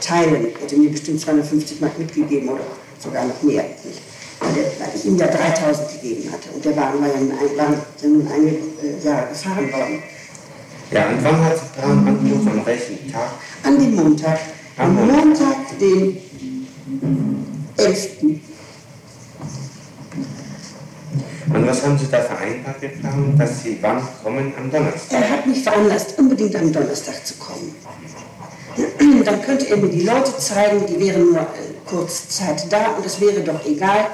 teilen, 0.00 0.48
hätte 0.60 0.76
mir 0.76 0.90
bestimmt 0.90 1.20
250 1.20 1.80
Mark 1.80 1.98
mitgegeben 1.98 2.48
oder 2.48 2.64
sogar 2.98 3.26
noch 3.26 3.42
mehr. 3.42 3.64
Nicht? 3.84 4.00
Weil, 4.40 4.50
er, 4.50 4.64
weil 4.80 4.94
ich 4.94 5.04
ihm 5.04 5.16
ja 5.16 5.26
3000 5.26 6.02
gegeben 6.02 6.32
hatte 6.32 6.50
und 6.54 6.64
der 6.64 6.76
Wagen 6.76 7.00
war 7.00 7.08
ja 7.08 7.20
nun, 7.20 8.28
ein, 8.28 8.46
äh, 8.46 9.04
Jahre 9.04 9.28
gefahren 9.28 9.72
worden. 9.72 10.02
Ja, 10.90 11.08
und 11.08 11.24
wann 11.24 11.44
hat 11.44 11.76
Braun 11.76 12.06
angerufen? 12.06 12.48
An 12.48 12.66
welchem 12.66 13.12
Tag? 13.12 13.30
An 13.62 13.78
dem 13.78 13.94
Montag, 13.94 14.38
Am 14.76 14.94
Montag, 14.94 15.78
den 15.80 16.18
11. 17.76 18.08
Und 21.52 21.66
was 21.66 21.82
haben 21.84 21.98
Sie 21.98 22.06
da 22.10 22.20
vereinbart 22.20 22.80
Braun, 23.02 23.36
dass 23.38 23.62
Sie 23.62 23.78
wann 23.80 24.02
kommen? 24.22 24.52
Am 24.56 24.70
Donnerstag? 24.70 25.20
Er 25.20 25.30
hat 25.30 25.46
mich 25.46 25.62
veranlasst, 25.62 26.18
unbedingt 26.18 26.56
am 26.56 26.72
Donnerstag 26.72 27.26
zu 27.26 27.34
kommen. 27.34 27.74
Dann 29.24 29.42
könnte 29.42 29.68
er 29.68 29.76
mir 29.76 29.88
die 29.88 30.02
Leute 30.02 30.36
zeigen, 30.38 30.86
die 30.86 30.98
wären 30.98 31.32
nur 31.32 31.40
äh, 31.40 31.44
kurz 31.86 32.28
Zeit 32.28 32.66
da 32.70 32.92
und 32.96 33.06
es 33.06 33.20
wäre 33.20 33.40
doch 33.40 33.64
egal. 33.66 34.06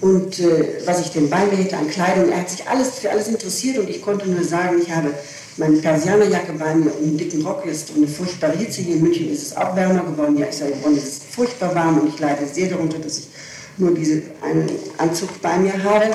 Und 0.00 0.38
äh, 0.40 0.80
was 0.84 1.00
ich 1.00 1.12
denn 1.12 1.30
bei 1.30 1.44
mir 1.46 1.56
hätte 1.56 1.76
an 1.76 1.88
Kleidung, 1.88 2.30
er 2.30 2.40
hat 2.40 2.50
sich 2.50 2.68
alles 2.68 2.98
für 2.98 3.10
alles 3.10 3.28
interessiert 3.28 3.78
und 3.78 3.88
ich 3.88 4.02
konnte 4.02 4.28
nur 4.28 4.44
sagen, 4.44 4.76
ich 4.82 4.90
habe 4.94 5.14
meine 5.56 5.76
Persianerjacke 5.76 6.52
bei 6.52 6.74
mir 6.74 6.94
und 6.94 7.02
einen 7.02 7.16
dicken 7.16 7.44
Rock 7.46 7.64
ist 7.64 7.90
und 7.90 7.98
eine 7.98 8.08
furchtbare 8.08 8.56
Hitze. 8.56 8.82
Hier 8.82 8.96
in 8.96 9.02
München 9.02 9.30
ist 9.32 9.42
es 9.42 9.56
auch 9.56 9.74
wärmer 9.74 10.02
geworden. 10.02 10.36
Ja, 10.36 10.46
ich 10.48 10.56
sage, 10.56 10.72
in 10.72 10.80
Bonn 10.80 10.96
ist 10.96 11.06
es 11.06 11.20
furchtbar 11.34 11.74
warm 11.74 12.00
und 12.00 12.08
ich 12.08 12.18
leide 12.18 12.46
sehr 12.46 12.68
darunter, 12.68 12.98
dass 12.98 13.18
ich 13.18 13.28
nur 13.76 13.94
diesen 13.94 14.22
einen 14.42 14.68
Anzug 14.98 15.40
bei 15.40 15.56
mir 15.58 15.82
habe. 15.82 16.10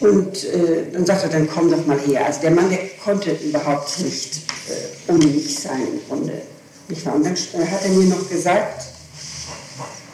Und 0.00 0.44
äh, 0.44 0.90
dann 0.92 1.06
sagt 1.06 1.22
er, 1.22 1.28
dann 1.30 1.48
komm 1.48 1.70
doch 1.70 1.86
mal 1.86 1.98
her. 1.98 2.26
Also 2.26 2.40
der 2.40 2.50
Mann, 2.50 2.68
der 2.68 2.80
konnte 3.02 3.30
überhaupt 3.32 3.98
nicht 4.00 4.40
äh, 4.68 5.12
ohne 5.12 5.26
mich 5.26 5.58
sein 5.58 5.82
im 5.92 6.00
Grunde. 6.08 6.42
Nicht 6.88 7.06
wahr? 7.06 7.14
Und 7.14 7.24
dann 7.24 7.34
äh, 7.34 7.66
hat 7.66 7.84
er 7.84 7.90
mir 7.90 8.06
noch 8.06 8.28
gesagt, 8.28 8.84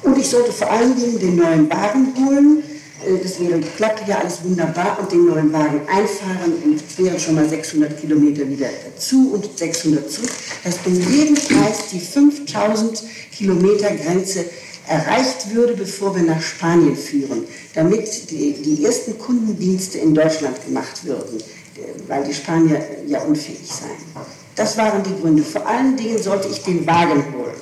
und 0.03 0.17
ich 0.19 0.29
sollte 0.29 0.53
vor 0.53 0.71
allen 0.71 0.99
Dingen 0.99 1.19
den 1.19 1.37
neuen 1.37 1.71
Wagen 1.71 2.15
holen. 2.17 2.63
Äh, 3.07 3.19
Das 3.23 3.41
wäre, 3.41 3.61
klappte 3.77 4.09
ja 4.09 4.19
alles 4.19 4.43
wunderbar 4.45 4.99
und 5.01 5.11
den 5.11 5.27
neuen 5.27 5.53
Wagen 5.53 5.81
einfahren 5.89 6.53
und 6.65 6.77
es 6.77 6.99
wären 6.99 7.19
schon 7.19 7.35
mal 7.35 7.49
600 7.49 7.99
Kilometer 8.01 8.49
wieder 8.49 8.69
dazu 8.85 9.33
und 9.33 9.59
600 9.59 10.11
zurück, 10.11 10.31
dass 10.65 10.77
um 10.85 10.95
jeden 10.95 11.35
Preis 11.35 11.89
die 11.93 12.01
5000 12.01 13.03
Kilometer 13.33 13.91
Grenze 13.95 14.45
erreicht 14.91 15.55
würde, 15.55 15.75
bevor 15.75 16.15
wir 16.17 16.23
nach 16.25 16.43
Spanien 16.43 16.97
führen, 16.97 17.45
damit 17.75 18.31
die, 18.31 18.53
die 18.55 18.85
ersten 18.85 19.17
Kundendienste 19.19 19.99
in 19.99 20.15
Deutschland 20.15 20.57
gemacht 20.67 21.05
würden, 21.05 21.39
äh, 21.39 21.81
weil 22.09 22.25
die 22.25 22.35
Spanier 22.35 22.85
ja 23.07 23.21
unfähig 23.21 23.61
seien. 23.67 24.25
Das 24.57 24.77
waren 24.77 25.03
die 25.05 25.15
Gründe. 25.21 25.43
Vor 25.45 25.67
allen 25.67 25.97
Dingen 25.97 26.21
sollte 26.21 26.49
ich 26.49 26.63
den 26.65 26.85
Wagen 26.87 27.25
holen. 27.33 27.55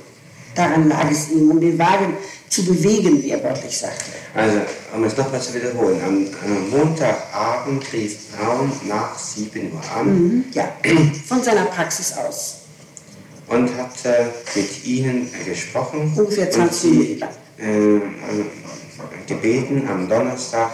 Daran 0.54 0.88
lag 0.88 1.08
es 1.10 1.30
ihm, 1.30 1.50
um 1.50 1.60
den 1.60 1.78
Wagen 1.78 2.16
zu 2.48 2.64
bewegen, 2.64 3.22
wie 3.22 3.30
er 3.30 3.44
wörtlich 3.44 3.76
sagte. 3.76 4.06
Also, 4.34 4.58
um 4.94 5.04
es 5.04 5.16
nochmal 5.16 5.40
zu 5.40 5.52
wiederholen, 5.54 6.00
am, 6.04 6.26
am 6.44 6.70
Montagabend 6.70 7.92
rief 7.92 8.16
Braun 8.36 8.72
nach 8.88 9.16
7 9.18 9.70
Uhr 9.72 9.80
an 9.94 10.06
Mhm, 10.06 10.44
Ja, 10.54 10.72
von 11.28 11.42
seiner 11.42 11.66
Praxis 11.66 12.14
aus. 12.16 12.54
Und 13.48 13.76
hat 13.76 14.04
äh, 14.04 14.26
mit 14.54 14.84
Ihnen 14.84 15.30
gesprochen. 15.44 16.12
Ungefähr 16.16 16.46
und 16.46 16.52
20 16.52 16.80
Sie, 16.80 16.88
Minuten 16.88 17.20
lang. 17.20 17.30
äh, 17.58 19.26
gebeten, 19.26 19.88
am 19.88 20.08
Donnerstag 20.08 20.70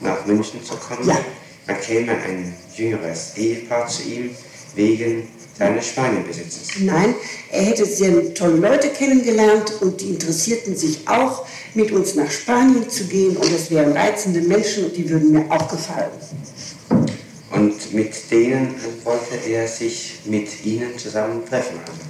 nach 0.00 0.24
München 0.26 0.62
zu 0.64 0.74
kommen. 0.76 1.08
Ja. 1.08 1.18
Da 1.66 1.74
käme 1.74 2.12
ein 2.12 2.54
jüngeres 2.74 3.36
Ehepaar 3.36 3.88
zu 3.88 4.02
ihm 4.04 4.30
wegen 4.76 5.28
seines 5.58 5.88
Spanienbesitzes. 5.88 6.80
Nein, 6.80 7.14
er 7.50 7.62
hätte 7.62 7.86
sehr 7.86 8.34
tolle 8.34 8.56
Leute 8.56 8.90
kennengelernt 8.90 9.72
und 9.80 10.00
die 10.00 10.10
interessierten 10.10 10.76
sich 10.76 11.08
auch, 11.08 11.46
mit 11.74 11.90
uns 11.92 12.14
nach 12.14 12.30
Spanien 12.30 12.88
zu 12.88 13.04
gehen. 13.04 13.36
Und 13.36 13.52
das 13.52 13.70
wären 13.70 13.92
reizende 13.92 14.40
Menschen 14.42 14.84
und 14.84 14.96
die 14.96 15.08
würden 15.08 15.32
mir 15.32 15.44
auch 15.50 15.68
gefallen. 15.68 16.10
Und 17.50 17.94
mit 17.94 18.30
denen 18.30 18.74
wollte 19.02 19.36
er 19.48 19.66
sich 19.66 20.20
mit 20.26 20.64
Ihnen 20.64 20.98
zusammen 20.98 21.44
treffen. 21.48 21.78
Also. 21.86 22.00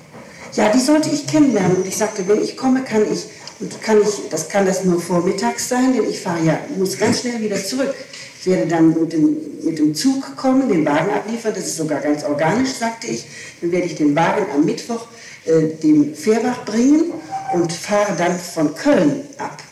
Ja, 0.54 0.70
die 0.70 0.80
sollte 0.80 1.10
ich 1.10 1.26
kennenlernen. 1.26 1.78
Und 1.78 1.86
ich 1.86 1.96
sagte, 1.96 2.26
wenn 2.28 2.42
ich 2.42 2.56
komme, 2.56 2.82
kann 2.82 3.02
ich, 3.12 3.26
und 3.60 3.82
kann 3.82 4.00
ich, 4.00 4.28
das 4.30 4.48
kann 4.48 4.66
das 4.66 4.84
nur 4.84 5.00
vormittags 5.00 5.68
sein, 5.68 5.94
denn 5.94 6.08
ich 6.08 6.20
fahre 6.20 6.44
ja, 6.44 6.58
muss 6.76 6.98
ganz 6.98 7.20
schnell 7.20 7.40
wieder 7.40 7.62
zurück. 7.62 7.94
Ich 8.40 8.46
werde 8.46 8.66
dann 8.68 8.90
mit 8.90 9.12
dem, 9.12 9.36
mit 9.64 9.78
dem 9.78 9.94
Zug 9.94 10.36
kommen, 10.36 10.68
den 10.68 10.84
Wagen 10.84 11.10
abliefern, 11.10 11.52
das 11.54 11.66
ist 11.66 11.76
sogar 11.78 12.00
ganz 12.00 12.22
organisch, 12.22 12.74
sagte 12.74 13.08
ich. 13.08 13.26
Dann 13.60 13.72
werde 13.72 13.86
ich 13.86 13.96
den 13.96 14.14
Wagen 14.14 14.46
am 14.54 14.64
Mittwoch 14.64 15.06
äh, 15.46 15.74
dem 15.82 16.14
Fährbach 16.14 16.64
bringen 16.64 17.12
und 17.52 17.72
fahre 17.72 18.14
dann 18.16 18.38
von 18.38 18.74
Köln 18.74 19.26
ab. 19.38 19.62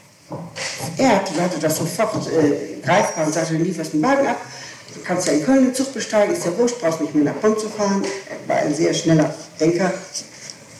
Er 0.96 1.16
hatte, 1.16 1.58
das 1.60 1.76
sofort 1.76 2.26
äh, 2.28 2.80
greifbar 2.84 3.26
und 3.26 3.32
sagte, 3.34 3.54
dann 3.54 3.64
lieferst 3.64 3.92
den 3.92 4.02
Wagen 4.02 4.26
ab. 4.26 4.40
Du 4.94 5.00
kannst 5.02 5.26
ja 5.26 5.32
in 5.34 5.44
Köln 5.44 5.64
den 5.64 5.74
Zug 5.74 5.92
besteigen, 5.92 6.34
ist 6.34 6.44
ja 6.44 6.56
wurscht, 6.56 6.80
brauchst 6.80 7.00
nicht 7.00 7.14
mehr 7.14 7.24
nach 7.24 7.34
Bonn 7.34 7.58
zu 7.58 7.68
fahren. 7.68 8.04
Er 8.28 8.48
war 8.48 8.62
ein 8.62 8.74
sehr 8.74 8.94
schneller 8.94 9.34
Denker. 9.58 9.92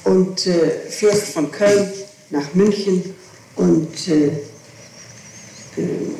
Und 0.04 0.46
äh, 0.46 0.70
fährst 0.88 1.28
von 1.28 1.50
Köln 1.50 1.90
nach 2.30 2.54
München 2.54 3.14
und 3.56 4.08
äh, 4.08 4.26
äh, 5.76 6.11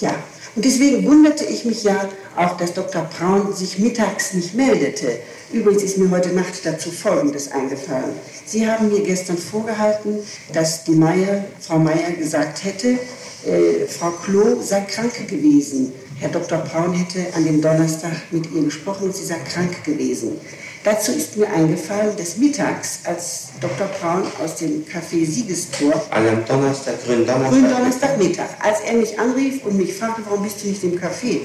ja. 0.00 0.14
Und 0.56 0.64
deswegen 0.64 1.04
wunderte 1.06 1.44
ich 1.44 1.64
mich 1.64 1.82
ja 1.82 2.08
auch, 2.36 2.56
dass 2.56 2.74
Dr. 2.74 3.02
Braun 3.02 3.52
sich 3.54 3.78
mittags 3.78 4.34
nicht 4.34 4.54
meldete. 4.54 5.18
Übrigens 5.52 5.82
ist 5.82 5.98
mir 5.98 6.10
heute 6.10 6.30
Nacht 6.30 6.64
dazu 6.64 6.90
Folgendes 6.90 7.50
eingefallen. 7.50 8.14
Sie 8.46 8.66
haben 8.66 8.88
mir 8.88 9.02
gestern 9.02 9.38
vorgehalten, 9.38 10.18
dass 10.52 10.84
die 10.84 10.92
Meier, 10.92 11.44
Frau 11.60 11.78
Meier 11.78 12.12
gesagt 12.12 12.64
hätte, 12.64 12.98
äh, 13.46 13.86
Frau 13.88 14.10
Klo 14.10 14.60
sei 14.62 14.80
krank 14.82 15.28
gewesen. 15.28 15.92
Herr 16.18 16.30
Dr. 16.30 16.58
Braun 16.58 16.92
hätte 16.94 17.34
an 17.34 17.44
dem 17.44 17.60
Donnerstag 17.60 18.12
mit 18.30 18.50
ihr 18.52 18.62
gesprochen 18.62 19.06
und 19.06 19.16
sie 19.16 19.24
sei 19.24 19.38
krank 19.38 19.82
gewesen. 19.84 20.40
Dazu 20.84 21.12
ist 21.12 21.38
mir 21.38 21.48
eingefallen, 21.50 22.14
dass 22.18 22.36
mittags, 22.36 22.98
als 23.04 23.48
Dr. 23.58 23.88
Braun 23.98 24.24
aus 24.44 24.56
dem 24.56 24.84
Café 24.84 25.24
Siegestor, 25.24 25.94
Also 26.10 26.28
am 26.28 26.44
Donnerstag, 26.44 27.02
Gründonnerstag. 27.06 27.50
Gründonnerstagmittag, 27.52 28.48
als 28.62 28.80
er 28.80 28.92
mich 28.92 29.18
anrief 29.18 29.64
und 29.64 29.78
mich 29.78 29.94
fragte, 29.94 30.20
warum 30.26 30.44
bist 30.44 30.62
du 30.62 30.68
nicht 30.68 30.84
im 30.84 31.00
Café? 31.00 31.40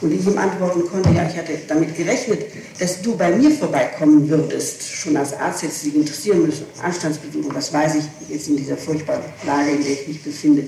Und 0.00 0.12
ich 0.12 0.24
ihm 0.24 0.38
antworten 0.38 0.86
konnte, 0.88 1.10
ja, 1.10 1.28
ich 1.28 1.36
hatte 1.36 1.58
damit 1.66 1.96
gerechnet, 1.96 2.46
dass 2.78 3.02
du 3.02 3.16
bei 3.16 3.32
mir 3.32 3.50
vorbeikommen 3.50 4.28
würdest. 4.28 4.84
Schon 4.84 5.16
als 5.16 5.32
Arzt 5.32 5.62
hättest 5.64 5.82
du 5.82 5.88
dich 5.88 5.96
interessieren 5.96 6.46
müssen, 6.46 6.66
Anstandsbesuch, 6.80 7.52
das 7.52 7.72
weiß 7.72 7.96
ich 7.96 8.04
jetzt 8.28 8.46
in 8.46 8.56
dieser 8.56 8.76
furchtbaren 8.76 9.24
Lage, 9.44 9.70
in 9.70 9.82
der 9.82 9.92
ich 9.92 10.06
mich 10.06 10.22
befinde. 10.22 10.62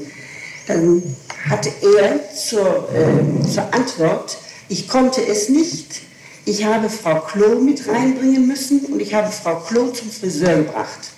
Dann 0.66 1.00
hatte 1.48 1.70
er 1.96 2.18
zur, 2.34 2.88
äh, 2.92 3.48
zur 3.48 3.72
Antwort, 3.72 4.36
ich 4.68 4.88
konnte 4.88 5.24
es 5.24 5.48
nicht. 5.48 6.00
Ich 6.48 6.64
habe 6.64 6.88
Frau 6.88 7.18
Klo 7.22 7.58
mit 7.58 7.88
reinbringen 7.88 8.46
müssen 8.46 8.78
und 8.86 9.00
ich 9.00 9.12
habe 9.12 9.32
Frau 9.32 9.56
Klo 9.56 9.88
zum 9.88 10.08
Friseur 10.08 10.58
gebracht. 10.58 11.10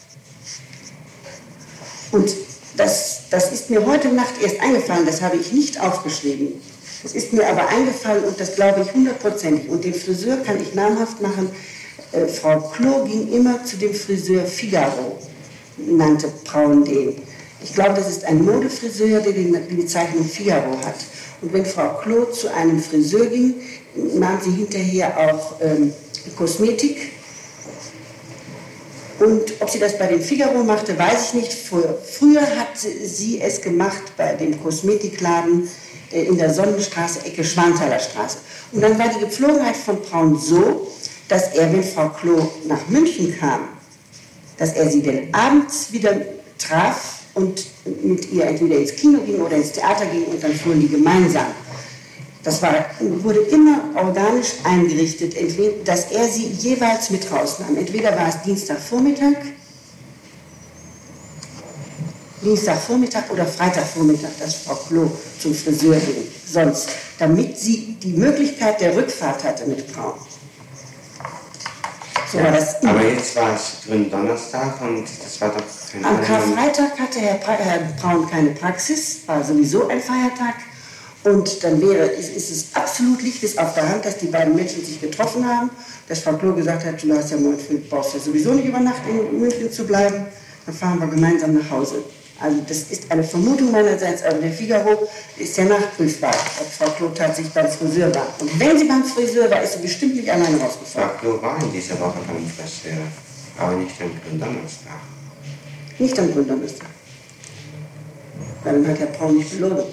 Und 2.12 2.34
das, 2.78 3.24
das 3.28 3.52
ist 3.52 3.68
mir 3.68 3.84
heute 3.84 4.08
Nacht 4.08 4.40
erst 4.42 4.58
eingefallen, 4.58 5.04
das 5.04 5.20
habe 5.20 5.36
ich 5.36 5.52
nicht 5.52 5.78
aufgeschrieben. 5.82 6.54
Es 7.04 7.12
ist 7.12 7.34
mir 7.34 7.46
aber 7.46 7.68
eingefallen 7.68 8.24
und 8.24 8.40
das 8.40 8.54
glaube 8.54 8.80
ich 8.80 8.94
hundertprozentig. 8.94 9.68
Und 9.68 9.84
den 9.84 9.92
Friseur 9.92 10.38
kann 10.38 10.62
ich 10.62 10.74
namhaft 10.74 11.20
machen. 11.20 11.50
Äh, 12.12 12.26
Frau 12.26 12.60
Klo 12.60 13.04
ging 13.04 13.30
immer 13.30 13.62
zu 13.66 13.76
dem 13.76 13.92
Friseur 13.92 14.46
Figaro, 14.46 15.18
nannte 15.76 16.32
Braun 16.44 16.86
den. 16.86 17.20
Ich 17.62 17.74
glaube, 17.74 17.92
das 17.96 18.08
ist 18.08 18.24
ein 18.24 18.42
Modefriseur, 18.42 19.20
der 19.20 19.32
die 19.32 19.74
Bezeichnung 19.74 20.24
Figaro 20.24 20.78
hat. 20.86 20.96
Und 21.42 21.52
wenn 21.52 21.66
Frau 21.66 21.98
Klo 22.02 22.24
zu 22.24 22.52
einem 22.52 22.80
Friseur 22.80 23.26
ging, 23.26 23.54
nahm 24.14 24.40
sie 24.42 24.50
hinterher 24.50 25.16
auch 25.16 25.56
ähm, 25.60 25.92
Kosmetik. 26.36 27.12
Und 29.18 29.54
ob 29.60 29.68
sie 29.68 29.80
das 29.80 29.98
bei 29.98 30.06
dem 30.06 30.20
Figaro 30.20 30.62
machte, 30.62 30.96
weiß 30.96 31.28
ich 31.28 31.34
nicht. 31.34 31.52
Früher, 31.52 31.98
früher 32.04 32.42
hat 32.42 32.78
sie 32.78 33.40
es 33.40 33.60
gemacht 33.60 34.02
bei 34.16 34.34
dem 34.34 34.62
Kosmetikladen 34.62 35.68
äh, 36.12 36.22
in 36.22 36.38
der 36.38 36.54
Sonnenstraße, 36.54 37.24
Ecke 37.24 37.42
Schwanthaler 37.42 37.98
Straße. 37.98 38.38
Und 38.72 38.82
dann 38.82 38.98
war 38.98 39.08
die 39.08 39.20
Gepflogenheit 39.20 39.76
von 39.76 40.00
Braun 40.02 40.38
so, 40.38 40.88
dass 41.28 41.54
er, 41.54 41.72
wenn 41.72 41.82
Frau 41.82 42.08
Klo 42.10 42.48
nach 42.66 42.88
München 42.88 43.36
kam, 43.38 43.68
dass 44.56 44.72
er 44.74 44.90
sie 44.90 45.02
dann 45.02 45.28
abends 45.32 45.92
wieder 45.92 46.20
traf 46.58 47.20
und 47.34 47.66
mit 48.02 48.30
ihr 48.32 48.44
entweder 48.44 48.76
ins 48.76 48.94
Kino 48.94 49.20
ging 49.20 49.40
oder 49.40 49.56
ins 49.56 49.72
Theater 49.72 50.06
ging 50.06 50.24
und 50.24 50.42
dann 50.42 50.54
fuhren 50.54 50.80
die 50.80 50.88
gemeinsam. 50.88 51.46
Das 52.48 52.62
war, 52.62 52.86
wurde 53.00 53.40
immer 53.40 53.78
organisch 53.94 54.54
eingerichtet, 54.64 55.36
dass 55.86 56.10
er 56.10 56.26
sie 56.28 56.46
jeweils 56.46 57.10
mit 57.10 57.30
rausnahm. 57.30 57.76
Entweder 57.76 58.16
war 58.16 58.26
es 58.26 58.40
Dienstagvormittag, 58.40 59.36
Dienstagvormittag 62.42 63.24
oder 63.30 63.44
Freitagvormittag, 63.44 64.30
dass 64.40 64.54
Frau 64.54 64.76
Klo 64.76 65.10
zum 65.38 65.54
Friseur 65.54 65.96
ging. 65.96 66.26
Sonst, 66.50 66.88
damit 67.18 67.58
sie 67.58 67.98
die 68.02 68.14
Möglichkeit 68.14 68.80
der 68.80 68.96
Rückfahrt 68.96 69.44
hatte 69.44 69.66
mit 69.66 69.92
Braun. 69.92 70.14
So 72.32 72.38
war 72.38 72.52
das 72.52 72.80
immer. 72.80 72.92
Aber 72.92 73.04
jetzt 73.04 73.36
war 73.36 73.54
es 73.54 73.86
Gründonnerstag 73.86 74.80
und 74.80 75.04
das 75.22 75.38
war 75.38 75.50
doch 75.50 75.64
kein 75.92 76.02
Am 76.02 76.22
Karfreitag 76.22 76.98
hatte 76.98 77.20
Herr, 77.20 77.38
Herr 77.46 77.80
Braun 78.00 78.26
keine 78.26 78.50
Praxis, 78.52 79.18
war 79.26 79.44
sowieso 79.44 79.86
ein 79.88 80.00
Feiertag. 80.00 80.54
Und 81.24 81.64
dann 81.64 81.80
wäre, 81.80 82.06
ist, 82.06 82.34
ist 82.34 82.50
es 82.50 82.66
absolut 82.74 83.22
liegt 83.22 83.42
es 83.42 83.58
auf 83.58 83.74
der 83.74 83.88
Hand, 83.88 84.04
dass 84.04 84.18
die 84.18 84.26
beiden 84.26 84.54
Menschen 84.54 84.84
sich 84.84 85.00
getroffen 85.00 85.46
haben, 85.46 85.70
dass 86.08 86.20
Frau 86.20 86.34
Klo 86.34 86.54
gesagt 86.54 86.84
hat, 86.84 87.02
du 87.02 87.12
hast 87.12 87.30
ja 87.30 87.36
früh, 87.36 87.78
brauchst 87.90 88.14
ja 88.14 88.20
sowieso 88.20 88.52
nicht 88.52 88.66
über 88.66 88.78
Nacht 88.78 89.02
in 89.08 89.40
München 89.40 89.70
zu 89.70 89.84
bleiben, 89.84 90.26
dann 90.64 90.74
fahren 90.74 91.00
wir 91.00 91.08
gemeinsam 91.08 91.54
nach 91.54 91.70
Hause. 91.70 92.04
Also 92.40 92.62
das 92.68 92.82
ist 92.84 93.10
eine 93.10 93.24
Vermutung 93.24 93.72
meinerseits, 93.72 94.22
aber 94.22 94.38
der 94.38 94.52
Figaro 94.52 95.08
ist 95.36 95.56
ja 95.56 95.64
nachprüfbar, 95.64 96.30
ob 96.60 96.70
Frau 96.70 96.90
Klo 96.92 97.08
tatsächlich 97.08 97.52
beim 97.52 97.68
Friseur 97.68 98.14
war. 98.14 98.28
Und 98.40 98.60
wenn 98.60 98.78
sie 98.78 98.84
beim 98.84 99.02
Friseur 99.02 99.50
war, 99.50 99.60
ist 99.60 99.72
sie 99.72 99.80
bestimmt 99.80 100.14
nicht 100.14 100.30
alleine 100.30 100.56
rausgefahren. 100.56 101.10
Frau 101.10 101.18
Klo 101.18 101.42
war 101.42 101.60
in 101.60 101.72
dieser 101.72 101.98
Woche 101.98 102.18
beim 102.28 102.46
Friseur, 102.46 103.02
aber 103.58 103.74
nicht 103.74 104.00
am 104.00 104.10
Gründonnerstag. 104.22 105.00
Nicht 105.98 106.16
am 106.16 106.32
Gründonnerstag. 106.32 106.88
Dann 108.64 108.86
hat 108.86 108.98
Herr 109.00 109.06
Braun 109.06 109.36
nicht 109.36 109.50
belogen. 109.50 109.84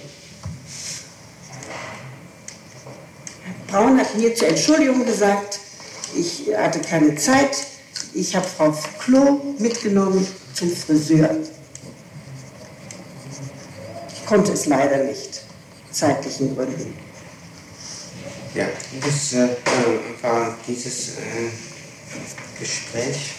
Braun 3.76 4.00
hat 4.00 4.16
mir 4.16 4.34
zur 4.34 4.48
Entschuldigung 4.48 5.06
gesagt, 5.06 5.60
ich 6.16 6.44
hatte 6.56 6.80
keine 6.80 7.14
Zeit, 7.18 7.58
ich 8.14 8.34
habe 8.34 8.48
Frau 8.48 8.74
Klo 9.00 9.42
mitgenommen 9.60 10.26
zum 10.54 10.74
Friseur. 10.74 11.36
Ich 14.14 14.26
konnte 14.26 14.54
es 14.54 14.68
leider 14.68 15.04
nicht, 15.04 15.42
zeitlichen 15.92 16.56
Gründen. 16.56 16.98
Ja, 18.54 18.68
das 19.06 19.34
äh, 19.34 19.50
war 20.22 20.58
dieses 20.66 21.10
äh, 21.10 21.50
Gespräch. 22.58 23.34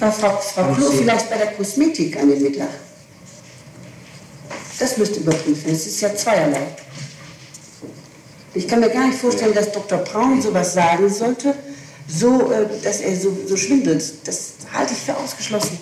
War 0.00 0.12
Frau, 0.12 0.36
Frau 0.36 0.74
Klo 0.74 0.90
vielleicht 0.90 1.30
bei 1.30 1.38
der 1.38 1.52
Kosmetik 1.54 2.14
an 2.18 2.28
dem 2.28 2.42
Mittag? 2.42 2.68
Das 4.78 4.98
müsste 4.98 5.20
überprüfen. 5.20 5.72
Es 5.72 5.86
ist 5.86 5.98
ja 6.02 6.14
zweierlei. 6.14 6.66
Ich 8.58 8.66
kann 8.66 8.80
mir 8.80 8.90
gar 8.90 9.06
nicht 9.06 9.20
vorstellen, 9.20 9.54
dass 9.54 9.70
Dr. 9.70 9.98
Braun 9.98 10.42
sowas 10.42 10.74
sagen 10.74 11.08
sollte, 11.08 11.54
so, 12.08 12.50
äh, 12.50 12.66
dass 12.82 13.00
er 13.00 13.14
so, 13.14 13.36
so 13.46 13.56
schwindelt. 13.56 14.02
Das 14.24 14.54
halte 14.72 14.94
ich 14.94 14.98
für 14.98 15.16
ausgeschlossen. 15.16 15.78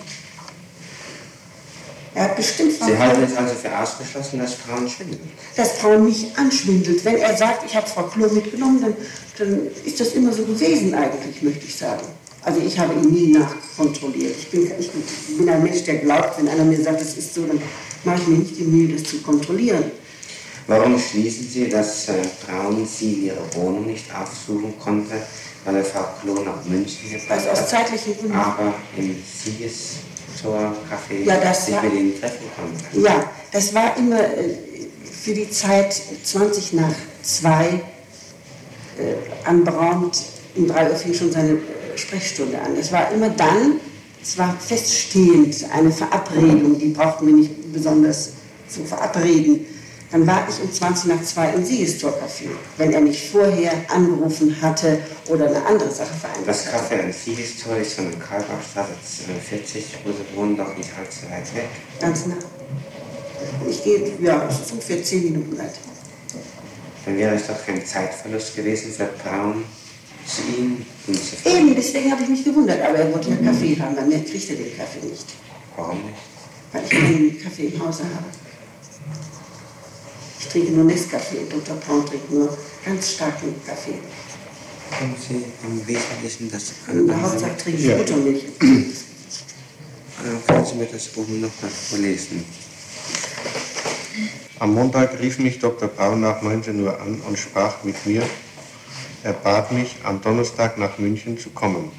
Er 2.13 2.25
hat 2.25 2.35
bestimmt 2.35 2.73
Sie 2.73 2.97
halten 2.97 3.23
es 3.23 3.35
also 3.35 3.55
für 3.55 3.75
ausgeschlossen, 3.75 4.37
dass 4.37 4.53
Frauen 4.53 4.87
schwindeln. 4.87 5.19
dass 5.55 5.79
Braun 5.79 6.05
mich 6.05 6.37
anschwindelt. 6.37 7.03
Wenn 7.03 7.17
er 7.17 7.35
sagt, 7.35 7.65
ich 7.65 7.75
habe 7.75 7.87
Frau 7.87 8.03
Klo 8.03 8.29
mitgenommen, 8.29 8.79
dann, 8.81 8.93
dann 9.39 9.67
ist 9.83 9.99
das 9.99 10.09
immer 10.09 10.31
so 10.31 10.43
gewesen 10.43 10.93
eigentlich, 10.93 11.41
möchte 11.41 11.65
ich 11.65 11.75
sagen. 11.75 12.05
Also 12.43 12.59
ich 12.59 12.77
habe 12.77 12.93
ihn 12.93 13.11
nie 13.11 13.31
nachkontrolliert. 13.31 14.35
Ich 14.37 14.49
bin, 14.49 14.71
ich 14.79 14.91
bin 15.35 15.49
ein 15.49 15.63
Mensch, 15.63 15.83
der 15.83 15.95
glaubt, 15.95 16.37
wenn 16.37 16.47
einer 16.47 16.63
mir 16.63 16.81
sagt, 16.81 17.01
es 17.01 17.17
ist 17.17 17.33
so, 17.33 17.43
dann 17.47 17.59
mache 18.03 18.21
ich 18.21 18.27
mir 18.27 18.37
nicht 18.37 18.57
die 18.57 18.63
Mühe, 18.63 18.95
das 18.95 19.09
zu 19.09 19.17
kontrollieren. 19.17 19.85
Warum 20.67 20.99
schließen 20.99 21.47
Sie, 21.49 21.69
dass 21.69 22.09
äh, 22.09 22.13
Braun 22.45 22.85
Sie 22.85 23.13
in 23.13 23.23
Ihrer 23.27 23.55
Wohnung 23.55 23.85
nicht 23.87 24.05
aufsuchen 24.13 24.73
konnte, 24.79 25.13
weil 25.63 25.77
er 25.77 25.85
Frau 25.85 26.05
Klo 26.21 26.41
nach 26.43 26.63
München 26.65 27.09
gebracht 27.09 27.31
Also 27.31 27.49
aus 27.49 27.59
hat, 27.61 27.69
zeitlichen 27.69 28.17
Gründen. 28.17 28.35
aber 28.35 28.73
im 28.97 29.15
Siegestor-Café 29.45 31.23
Ja, 31.23 31.37
das 31.37 31.71
war- 31.71 31.83
mit 31.83 31.93
Ihnen 31.93 32.19
treffen 32.19 32.45
konnte? 32.55 33.05
Ja, 33.07 33.29
das 33.51 33.73
war 33.73 33.95
immer 33.97 34.19
äh, 34.21 34.55
für 35.09 35.33
die 35.33 35.49
Zeit 35.49 36.01
20 36.23 36.73
nach 36.73 36.93
2 37.23 37.65
äh, 37.69 37.79
anberaumt. 39.45 40.21
Um 40.55 40.67
3 40.67 40.89
Uhr 40.89 40.95
fing 40.97 41.13
schon 41.13 41.31
seine 41.31 41.51
äh, 41.51 41.97
Sprechstunde 41.97 42.59
an. 42.61 42.75
Es 42.77 42.91
war 42.91 43.09
immer 43.13 43.29
dann, 43.29 43.79
es 44.21 44.37
war 44.37 44.53
feststehend, 44.59 45.65
eine 45.73 45.91
Verabredung, 45.91 46.77
die 46.77 46.87
brauchten 46.89 47.27
wir 47.27 47.33
nicht 47.35 47.71
besonders 47.71 48.31
zu 48.69 48.83
verabreden. 48.83 49.65
Dann 50.09 50.25
war 50.25 50.47
ich 50.47 50.61
um 50.61 50.71
20 50.71 51.09
nach 51.09 51.21
2 51.21 51.49
im 51.53 51.65
Siegestor-Café, 51.65 52.47
wenn 52.77 52.93
er 52.93 53.01
nicht 53.01 53.29
vorher 53.29 53.73
angerufen 53.89 54.55
hatte 54.61 54.99
oder 55.27 55.47
eine 55.47 55.65
andere 55.65 55.91
Sache 55.91 56.13
vereinbart 56.13 56.47
Das. 56.47 56.65
Café 56.67 57.03
an 57.03 57.11
Siegestor 57.11 57.75
ist 57.75 57.93
von 57.95 58.09
der 58.09 58.17
Karlbachstraße 58.19 58.91
äh, 59.37 59.39
40, 59.49 59.85
wo 60.05 60.11
Sie 60.11 60.37
wohnen, 60.37 60.55
doch 60.55 60.75
nicht 60.77 60.89
allzu 60.97 61.23
weit 61.29 61.53
weg. 61.55 61.67
Ganz 61.99 62.25
nah. 62.25 62.35
Ich 63.69 63.83
gehe, 63.83 64.13
ja, 64.21 64.47
es 64.49 64.61
ist 64.61 64.71
ungefähr 64.71 65.03
10 65.03 65.23
Minuten 65.25 65.57
weit. 65.57 65.73
Dann 67.05 67.17
wäre 67.17 67.35
es 67.35 67.47
doch 67.47 67.65
kein 67.65 67.85
Zeitverlust 67.85 68.55
gewesen 68.55 68.91
für 68.93 69.09
Braun, 69.23 69.65
zu 70.25 70.41
ihm 70.57 70.85
hinzufahren. 71.05 71.57
Eben, 71.67 71.75
deswegen 71.75 72.11
habe 72.11 72.23
ich 72.23 72.29
mich 72.29 72.43
gewundert, 72.45 72.81
aber 72.81 72.97
er 72.97 73.13
wollte 73.13 73.29
ja 73.29 73.35
Kaffee 73.37 73.77
haben, 73.79 73.95
dann 73.95 74.09
kriegt 74.09 74.49
er 74.49 74.55
den 74.55 74.77
Kaffee 74.77 75.05
nicht, 75.05 75.25
Warum 75.75 75.97
nicht? 76.01 76.15
weil 76.71 76.83
ich 76.85 76.89
keinen 76.89 77.41
Kaffee 77.43 77.67
im 77.67 77.85
Hause 77.85 78.03
habe. 78.03 78.25
Ich 80.39 80.47
trinke 80.47 80.71
nur 80.71 80.85
Nescafé 80.85 81.39
und 81.39 81.51
Dr. 81.51 81.75
Braun 81.77 82.05
trinkt 82.05 82.31
nur 82.31 82.55
ganz 82.85 83.13
starken 83.13 83.55
Kaffee. 83.65 83.95
Haben 84.91 85.15
Sie 85.27 85.43
im 85.65 85.87
Wesentlichen 85.87 86.51
das 86.51 86.73
In 86.91 87.07
der 87.07 87.21
Hauptsache 87.21 87.57
trinke 87.57 87.79
ich 87.79 87.85
Ja. 87.87 87.97
Buttermilch. 87.97 88.43
Äh, 88.43 88.47
Können 90.47 90.65
Sie 90.65 90.75
mir 90.75 90.85
das 90.85 91.09
oben 91.15 91.41
nochmal 91.41 91.71
vorlesen? 91.89 92.45
Am 94.59 94.73
Montag 94.73 95.19
rief 95.19 95.37
mich 95.39 95.59
Dr. 95.59 95.87
Braun 95.87 96.21
nach 96.21 96.41
19 96.41 96.79
Uhr 96.81 96.99
an 96.99 97.21
und 97.27 97.37
sprach 97.37 97.83
mit 97.83 98.05
mir. 98.05 98.23
Er 99.23 99.33
bat 99.33 99.71
mich, 99.71 99.95
am 100.03 100.21
Donnerstag 100.21 100.77
nach 100.77 100.97
München 100.97 101.37
zu 101.37 101.49
kommen. 101.49 101.91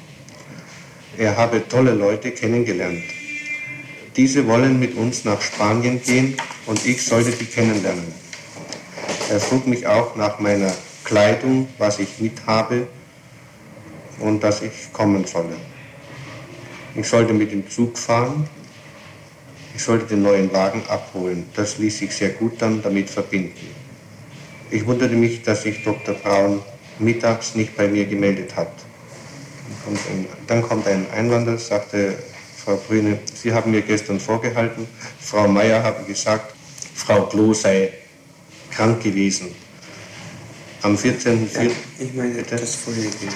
Er 1.17 1.35
habe 1.37 1.67
tolle 1.67 1.93
Leute 1.93 2.31
kennengelernt, 2.31 3.03
Diese 4.15 4.47
wollen 4.47 4.79
mit 4.79 4.95
uns 4.95 5.23
nach 5.23 5.41
Spanien 5.41 6.01
gehen 6.01 6.35
und 6.65 6.85
ich 6.85 7.05
sollte 7.05 7.31
die 7.31 7.45
kennenlernen. 7.45 8.28
Er 9.29 9.39
frug 9.39 9.67
mich 9.67 9.85
auch 9.85 10.15
nach 10.15 10.39
meiner 10.39 10.71
Kleidung, 11.03 11.67
was 11.77 11.99
ich 11.99 12.19
mit 12.19 12.45
habe 12.45 12.87
und 14.19 14.43
dass 14.43 14.61
ich 14.61 14.91
kommen 14.91 15.25
solle. 15.25 15.55
Ich 16.95 17.07
sollte 17.07 17.33
mit 17.33 17.51
dem 17.51 17.69
Zug 17.69 17.97
fahren, 17.97 18.47
ich 19.75 19.83
sollte 19.83 20.05
den 20.07 20.23
neuen 20.23 20.51
Wagen 20.51 20.83
abholen. 20.87 21.45
Das 21.55 21.77
ließ 21.77 21.99
sich 21.99 22.13
sehr 22.13 22.29
gut 22.29 22.61
dann 22.61 22.81
damit 22.81 23.09
verbinden. 23.09 23.69
Ich 24.71 24.85
wunderte 24.85 25.15
mich, 25.15 25.41
dass 25.43 25.63
sich 25.63 25.83
Dr. 25.83 26.15
Braun 26.15 26.61
mittags 26.99 27.55
nicht 27.55 27.77
bei 27.77 27.87
mir 27.87 28.05
gemeldet 28.05 28.55
hat. 28.55 28.71
Dann 29.67 29.83
kommt 29.85 29.99
ein, 30.09 30.25
dann 30.47 30.61
kommt 30.61 30.87
ein 30.87 31.05
Einwander, 31.11 31.57
sagte 31.57 32.15
Frau 32.57 32.75
Brüne, 32.75 33.19
Sie 33.33 33.53
haben 33.53 33.71
mir 33.71 33.81
gestern 33.81 34.19
vorgehalten, 34.19 34.87
Frau 35.19 35.47
Meier 35.47 35.81
habe 35.81 36.03
gesagt, 36.03 36.53
Frau 36.93 37.27
Klo 37.27 37.53
sei 37.53 37.93
krank 38.71 39.01
gewesen. 39.03 39.47
Am 40.81 40.95
14.04. 40.95 41.63
Ja, 41.63 41.71
ich 41.99 42.13
meine 42.13 42.43
das 42.43 42.75
vorherige. 42.75 43.27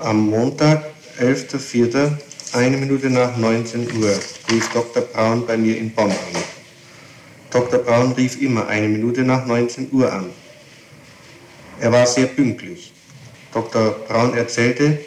Am 0.00 0.28
Montag, 0.28 0.84
11.04., 1.20 2.10
eine 2.52 2.76
Minute 2.76 3.10
nach 3.10 3.36
19 3.36 3.96
Uhr, 4.00 4.18
rief 4.50 4.68
Dr. 4.72 5.02
Braun 5.02 5.46
bei 5.46 5.56
mir 5.56 5.76
in 5.76 5.92
Bonn 5.92 6.10
an. 6.10 6.42
Dr. 7.50 7.78
Braun 7.78 8.12
rief 8.12 8.40
immer 8.40 8.66
eine 8.66 8.88
Minute 8.88 9.22
nach 9.22 9.46
19 9.46 9.88
Uhr 9.92 10.12
an. 10.12 10.30
Er 11.80 11.92
war 11.92 12.06
sehr 12.06 12.26
pünktlich. 12.26 12.92
Dr. 13.52 13.90
Braun 14.08 14.36
erzählte, 14.36 14.98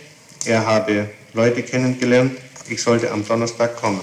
er 0.46 0.66
habe 0.66 1.10
Leute 1.34 1.64
kennengelernt, 1.64 2.38
ich 2.70 2.82
sollte 2.82 3.12
am 3.12 3.26
Donnerstag 3.26 3.76
kommen. 3.76 4.02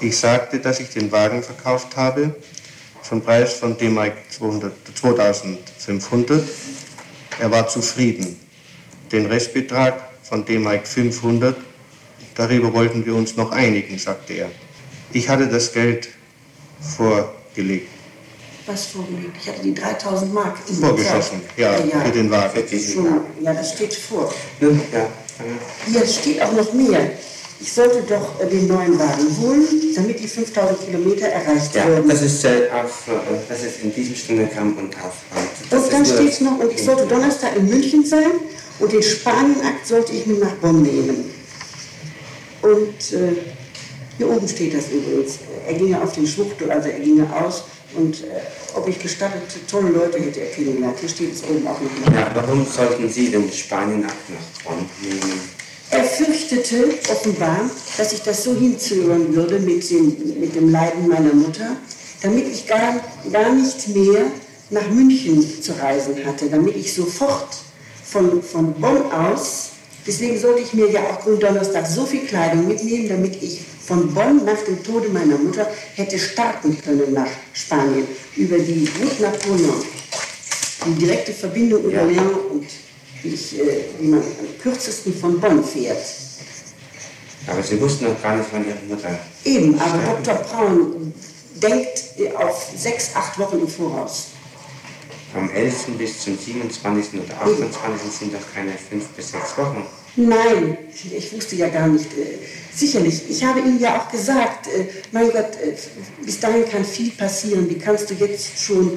Ich 0.00 0.16
sagte, 0.16 0.58
dass 0.58 0.80
ich 0.80 0.88
den 0.88 1.12
Wagen 1.12 1.42
verkauft 1.42 1.96
habe, 1.96 2.34
zum 3.10 3.22
Preis 3.22 3.54
von 3.54 3.76
D-Mark 3.76 4.12
2500. 4.30 6.42
Er 7.40 7.50
war 7.50 7.66
zufrieden. 7.66 8.38
Den 9.10 9.26
Restbetrag 9.26 10.00
von 10.22 10.44
D-Mark 10.44 10.86
500, 10.86 11.56
darüber 12.36 12.72
wollten 12.72 13.04
wir 13.04 13.16
uns 13.16 13.34
noch 13.34 13.50
einigen, 13.50 13.98
sagte 13.98 14.34
er. 14.34 14.50
Ich 15.12 15.28
hatte 15.28 15.48
das 15.48 15.72
Geld 15.72 16.08
vorgelegt. 16.80 17.88
Was 18.66 18.86
vorgelegt? 18.86 19.36
Ich 19.42 19.48
hatte 19.48 19.62
die 19.62 19.74
3000 19.74 20.32
Mark 20.32 20.58
im 20.68 20.76
Vorgeschossen, 20.76 21.40
ja, 21.56 21.80
ja, 21.80 22.04
für 22.04 22.12
den 22.12 22.30
Wagen. 22.30 22.62
Ja, 23.40 23.54
das 23.54 23.72
steht 23.72 23.92
vor. 23.92 24.32
Nun, 24.60 24.80
ja. 24.92 25.08
Hier 25.84 26.06
steht 26.06 26.40
auch 26.42 26.52
noch 26.52 26.72
mehr. 26.72 27.10
Ich 27.62 27.72
sollte 27.72 28.02
doch 28.08 28.40
äh, 28.40 28.46
den 28.46 28.66
neuen 28.68 28.98
Wagen 28.98 29.36
holen, 29.40 29.66
damit 29.94 30.18
die 30.18 30.26
5000 30.28 30.86
Kilometer 30.86 31.26
erreicht 31.26 31.74
Ja, 31.74 31.86
würden. 31.86 32.08
das 32.08 32.22
ist, 32.22 32.44
äh, 32.44 32.68
auf, 32.72 33.06
äh, 33.08 33.12
das 33.48 33.62
ist 33.62 33.82
in 33.82 33.94
diesem 33.94 34.14
Stunde 34.16 34.46
kam 34.46 34.76
und 34.78 34.94
auf. 34.96 35.14
Und 35.70 35.78
Und 35.78 35.92
dann 35.92 36.06
steht 36.06 36.32
es 36.32 36.40
noch, 36.40 36.58
und 36.58 36.72
ich 36.72 36.82
sollte 36.82 37.06
Donnerstag 37.06 37.56
in 37.56 37.68
München 37.68 38.04
sein 38.04 38.32
und 38.78 38.90
den 38.92 39.02
Spanienakt 39.02 39.86
sollte 39.86 40.12
ich 40.12 40.26
mit 40.26 40.40
nach 40.40 40.54
Bonn 40.54 40.82
nehmen. 40.82 41.30
Und 42.62 43.12
äh, 43.12 43.32
hier 44.16 44.30
oben 44.30 44.48
steht 44.48 44.74
das 44.74 44.84
übrigens. 44.90 45.38
Er 45.66 45.74
ginge 45.74 46.00
auf 46.02 46.12
den 46.12 46.26
Schwuchtel, 46.26 46.70
also 46.70 46.88
er 46.88 46.98
ginge 47.00 47.26
aus. 47.34 47.64
Und 47.94 48.22
äh, 48.22 48.26
ob 48.74 48.88
ich 48.88 48.98
gestattet, 48.98 49.42
tolle 49.70 49.90
Leute 49.90 50.18
hätte 50.18 50.40
er 50.40 50.46
kennengelernt. 50.50 50.96
Hier 51.00 51.08
steht 51.08 51.34
es 51.34 51.42
oben 51.42 51.66
auch 51.66 51.78
noch. 51.80 52.14
Ja, 52.14 52.30
warum 52.34 52.64
sollten 52.66 53.08
Sie 53.10 53.30
den 53.30 53.50
Spanienakt 53.52 54.30
nach 54.30 54.62
Bonn 54.64 54.86
nehmen? 55.02 55.59
Er 55.92 56.04
fürchtete 56.04 56.84
offenbar, 57.10 57.68
dass 57.96 58.12
ich 58.12 58.22
das 58.22 58.44
so 58.44 58.54
hinzögern 58.54 59.34
würde 59.34 59.58
mit 59.58 59.90
dem, 59.90 60.16
mit 60.38 60.54
dem 60.54 60.70
Leiden 60.70 61.08
meiner 61.08 61.34
Mutter, 61.34 61.76
damit 62.22 62.46
ich 62.46 62.66
gar, 62.66 63.00
gar 63.32 63.52
nicht 63.52 63.88
mehr 63.88 64.26
nach 64.70 64.88
München 64.88 65.62
zu 65.62 65.72
reisen 65.72 66.24
hatte, 66.24 66.48
damit 66.48 66.76
ich 66.76 66.94
sofort 66.94 67.56
von, 68.04 68.40
von 68.40 68.72
Bonn 68.74 69.10
aus, 69.10 69.70
deswegen 70.06 70.38
sollte 70.38 70.60
ich 70.60 70.72
mir 70.74 70.88
ja 70.90 71.00
auch 71.00 71.20
Gründonnerstag 71.22 71.86
so 71.86 72.06
viel 72.06 72.20
Kleidung 72.20 72.68
mitnehmen, 72.68 73.08
damit 73.08 73.42
ich 73.42 73.60
von 73.84 74.14
Bonn 74.14 74.44
nach 74.44 74.62
dem 74.62 74.82
Tode 74.84 75.08
meiner 75.08 75.38
Mutter 75.38 75.68
hätte 75.96 76.20
starten 76.20 76.78
können 76.84 77.12
nach 77.12 77.26
Spanien, 77.52 78.06
über 78.36 78.58
die 78.58 78.88
Route 79.00 79.22
Napoleon, 79.22 79.82
die 80.86 80.94
direkte 81.04 81.32
Verbindung 81.32 81.82
über 81.82 81.94
Ja. 81.94 82.04
Lyon 82.04 82.34
und 82.52 82.66
wie, 83.22 83.34
ich, 83.34 83.58
äh, 83.58 83.84
wie 83.98 84.08
man 84.08 84.20
am 84.20 84.60
kürzesten 84.62 85.14
von 85.14 85.40
Bonn 85.40 85.64
fährt. 85.64 85.98
Aber 87.46 87.62
Sie 87.62 87.80
wussten 87.80 88.04
noch 88.04 88.22
gar 88.22 88.36
nicht 88.36 88.48
von 88.48 88.66
Ihrer 88.66 88.76
Mutter. 88.88 89.18
Eben, 89.44 89.78
aber 89.80 90.18
Dr. 90.22 90.34
Braun 90.44 91.12
denkt 91.54 92.04
äh, 92.18 92.32
auf 92.32 92.70
sechs, 92.76 93.10
acht 93.14 93.38
Wochen 93.38 93.60
im 93.60 93.68
Voraus. 93.68 94.28
Vom 95.32 95.48
11. 95.50 95.96
bis 95.96 96.24
zum 96.24 96.36
27. 96.36 97.20
oder 97.20 97.34
28. 97.40 98.10
sind 98.10 98.34
doch 98.34 98.40
keine 98.54 98.72
fünf 98.72 99.06
bis 99.08 99.30
sechs 99.30 99.56
Wochen. 99.56 99.86
Nein, 100.16 100.76
ich 100.92 101.32
wusste 101.32 101.54
ja 101.54 101.68
gar 101.68 101.86
nicht. 101.86 102.06
Äh, 102.18 102.38
sicherlich, 102.74 103.30
ich 103.30 103.44
habe 103.44 103.60
ihm 103.60 103.78
ja 103.78 104.00
auch 104.00 104.10
gesagt, 104.10 104.66
äh, 104.66 104.86
mein 105.12 105.30
Gott, 105.30 105.56
äh, 105.62 105.76
bis 106.24 106.40
dahin 106.40 106.68
kann 106.68 106.84
viel 106.84 107.12
passieren. 107.12 107.70
Wie 107.70 107.78
kannst 107.78 108.10
du 108.10 108.14
jetzt 108.14 108.60
schon 108.60 108.94
äh, 108.94 108.96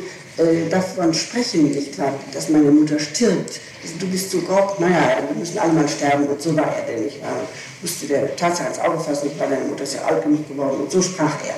davon 0.69 1.13
sprechen, 1.13 1.72
nicht 1.72 1.98
wahr, 1.98 2.13
dass 2.34 2.50
meine 2.50 2.72
Mutter 2.72 3.00
stirbt? 3.00 3.60
Also, 3.82 3.96
du 4.00 4.08
bist 4.08 4.32
so 4.32 4.39
grob, 4.41 4.80
naja, 4.80 5.17
wir 5.28 5.38
müssen 5.38 5.60
alle 5.60 5.74
mal 5.74 5.88
sterben. 5.88 6.26
Und 6.26 6.41
so 6.41 6.56
war 6.56 6.76
er 6.76 6.86
denn 6.86 7.06
nicht 7.06 7.22
wahr? 7.22 7.41
Musste 7.82 8.08
der 8.08 8.36
Tatsache 8.36 8.69
ins 8.69 8.80
Auge 8.80 9.00
fassen, 9.00 9.28
nicht 9.28 9.39
wahr, 9.39 9.48
deine 9.48 9.65
Mutter 9.65 9.84
ist 9.84 9.96
ja 9.96 10.06
alt 10.06 10.24
genug 10.24 10.48
geworden. 10.48 10.82
Und 10.82 10.91
so 10.91 11.02
sprach 11.02 11.36
er. 11.46 11.56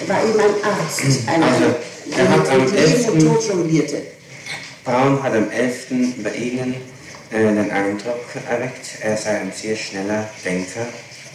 Er 0.00 0.08
war 0.08 0.22
eben 0.24 0.38
ein 0.38 0.64
Arzt, 0.64 1.00
ein 1.26 1.42
Also, 1.42 1.74
er 2.16 2.28
hat 2.28 2.48
am 2.48 2.72
Leben 2.72 3.04
und 3.04 3.22
11. 3.22 3.24
Tod 3.24 3.48
jonglierte. 3.48 4.02
Braun 4.84 5.22
hat 5.22 5.34
am 5.34 5.50
11. 5.50 5.86
bei 6.22 6.32
Ihnen 6.34 6.74
äh, 7.30 7.38
den 7.38 7.70
Eindruck 7.70 8.24
erweckt, 8.48 8.98
er 9.00 9.16
sei 9.16 9.40
ein 9.40 9.52
sehr 9.52 9.76
schneller 9.76 10.28
Denker 10.44 10.86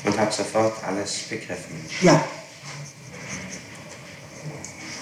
und 0.04 0.18
hat 0.20 0.34
sofort 0.34 0.74
alles 0.86 1.20
begriffen. 1.30 1.86
Ja, 2.02 2.24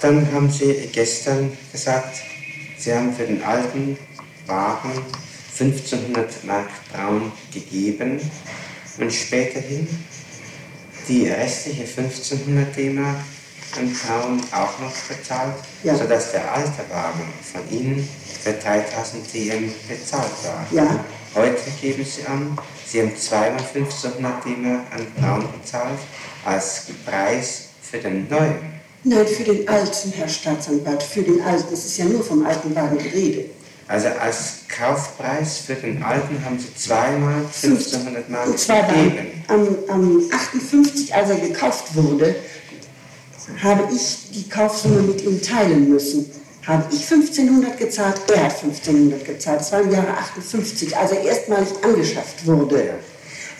Dann 0.04 0.30
haben 0.34 0.50
Sie 0.50 0.90
gestern 0.92 1.56
gesagt, 1.72 2.18
Sie 2.76 2.92
haben 2.92 3.14
für 3.14 3.24
den 3.24 3.42
alten 3.42 3.96
Wagen 4.46 4.90
1500 5.58 6.44
Mark 6.44 6.68
Braun 6.92 7.32
gegeben 7.50 8.20
und 8.98 9.10
späterhin 9.10 9.88
die 11.08 11.28
restliche 11.28 11.84
1500 11.84 12.76
D-Mark 12.76 13.16
an 13.78 13.96
Braun 14.06 14.42
auch 14.52 14.78
noch 14.78 14.94
bezahlt, 15.08 15.54
Ja. 15.82 15.96
sodass 15.96 16.32
der 16.32 16.52
alte 16.52 16.84
Wagen 16.90 17.24
von 17.50 17.62
Ihnen 17.70 18.06
für 18.42 18.52
3000 18.52 19.32
DM 19.32 19.72
bezahlt 19.88 20.32
war. 20.42 20.66
Ja. 20.70 21.02
Heute 21.34 21.62
geben 21.80 22.04
Sie 22.04 22.26
an, 22.26 22.58
Sie 22.86 23.00
haben 23.00 23.16
zweimal 23.16 23.64
1500 23.74 24.44
D-Mark 24.44 24.82
an 24.90 25.06
Braun 25.16 25.48
bezahlt 25.58 25.98
als 26.44 26.88
Preis 27.06 27.68
für 27.80 27.96
den 28.00 28.28
neuen. 28.28 28.83
Nein, 29.04 29.26
für 29.26 29.44
den 29.44 29.68
alten, 29.68 30.12
Herr 30.16 30.28
Staatsanwalt, 30.28 31.02
für 31.02 31.22
den 31.22 31.40
alten. 31.42 31.74
Es 31.74 31.84
ist 31.84 31.98
ja 31.98 32.06
nur 32.06 32.24
vom 32.24 32.44
alten 32.46 32.74
Wagen 32.74 32.98
die 32.98 33.08
Rede. 33.08 33.44
Also 33.86 34.08
als 34.08 34.60
Kaufpreis 34.66 35.58
für 35.58 35.74
den 35.74 36.02
alten 36.02 36.42
haben 36.42 36.58
Sie 36.58 36.74
zweimal 36.74 37.34
1500 37.62 38.30
Mark 38.30 38.46
Und 38.46 38.58
zwar 38.58 38.82
gegeben. 38.84 39.44
am, 39.48 39.68
am 39.88 40.22
58, 40.32 41.14
als 41.14 41.28
er 41.28 41.36
gekauft 41.36 41.94
wurde, 41.94 42.34
habe 43.62 43.94
ich 43.94 44.30
die 44.32 44.48
Kaufsumme 44.48 45.02
mit 45.02 45.22
ihm 45.22 45.40
teilen 45.42 45.90
müssen. 45.90 46.30
Habe 46.66 46.84
ich 46.90 47.02
1500 47.02 47.76
gezahlt, 47.78 48.16
er 48.34 48.44
hat 48.44 48.52
1500 48.52 49.22
gezahlt. 49.22 49.60
Das 49.60 49.70
war 49.70 49.82
im 49.82 49.90
Jahre 49.92 50.16
58, 50.16 50.96
als 50.96 51.12
er 51.12 51.20
erstmalig 51.20 51.68
angeschafft 51.82 52.46
wurde. 52.46 52.94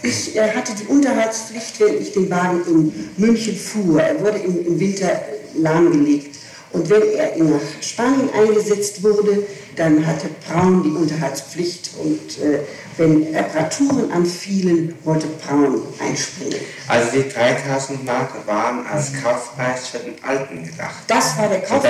Ich 0.05 0.37
äh, 0.37 0.51
hatte 0.55 0.75
die 0.75 0.87
Unterhaltspflicht, 0.87 1.81
wenn 1.81 2.01
ich 2.01 2.13
den 2.13 2.31
Wagen 2.31 2.63
in 2.67 3.11
München 3.17 3.57
fuhr. 3.57 4.03
Er 4.03 4.21
wurde 4.21 4.39
im, 4.39 4.67
im 4.67 4.79
Winter 4.79 5.11
äh, 5.11 5.59
lahmgelegt. 5.59 6.37
Und 6.73 6.91
wenn 6.91 7.03
er 7.15 7.39
nach 7.39 7.61
Spanien 7.81 8.29
eingesetzt 8.35 9.03
wurde, 9.03 9.47
dann 9.77 10.05
hatte 10.07 10.29
Braun 10.47 10.83
die 10.83 10.91
Unterhaltspflicht. 10.91 11.93
Und 12.03 12.39
äh, 12.43 12.61
wenn 12.99 13.35
Reparaturen 13.35 14.13
anfielen, 14.13 14.95
wollte 15.05 15.27
Braun 15.27 15.83
einspringen. 15.99 16.59
Also 16.87 17.11
die 17.13 17.29
3000 17.29 18.05
Mark 18.05 18.47
waren 18.47 18.87
als 18.87 19.13
Kaufpreis 19.23 19.87
für 19.87 19.99
den 19.99 20.23
alten 20.23 20.65
gedacht. 20.65 20.97
Das 21.07 21.39
war 21.39 21.49
der 21.49 21.63
Kauf. 21.63 21.83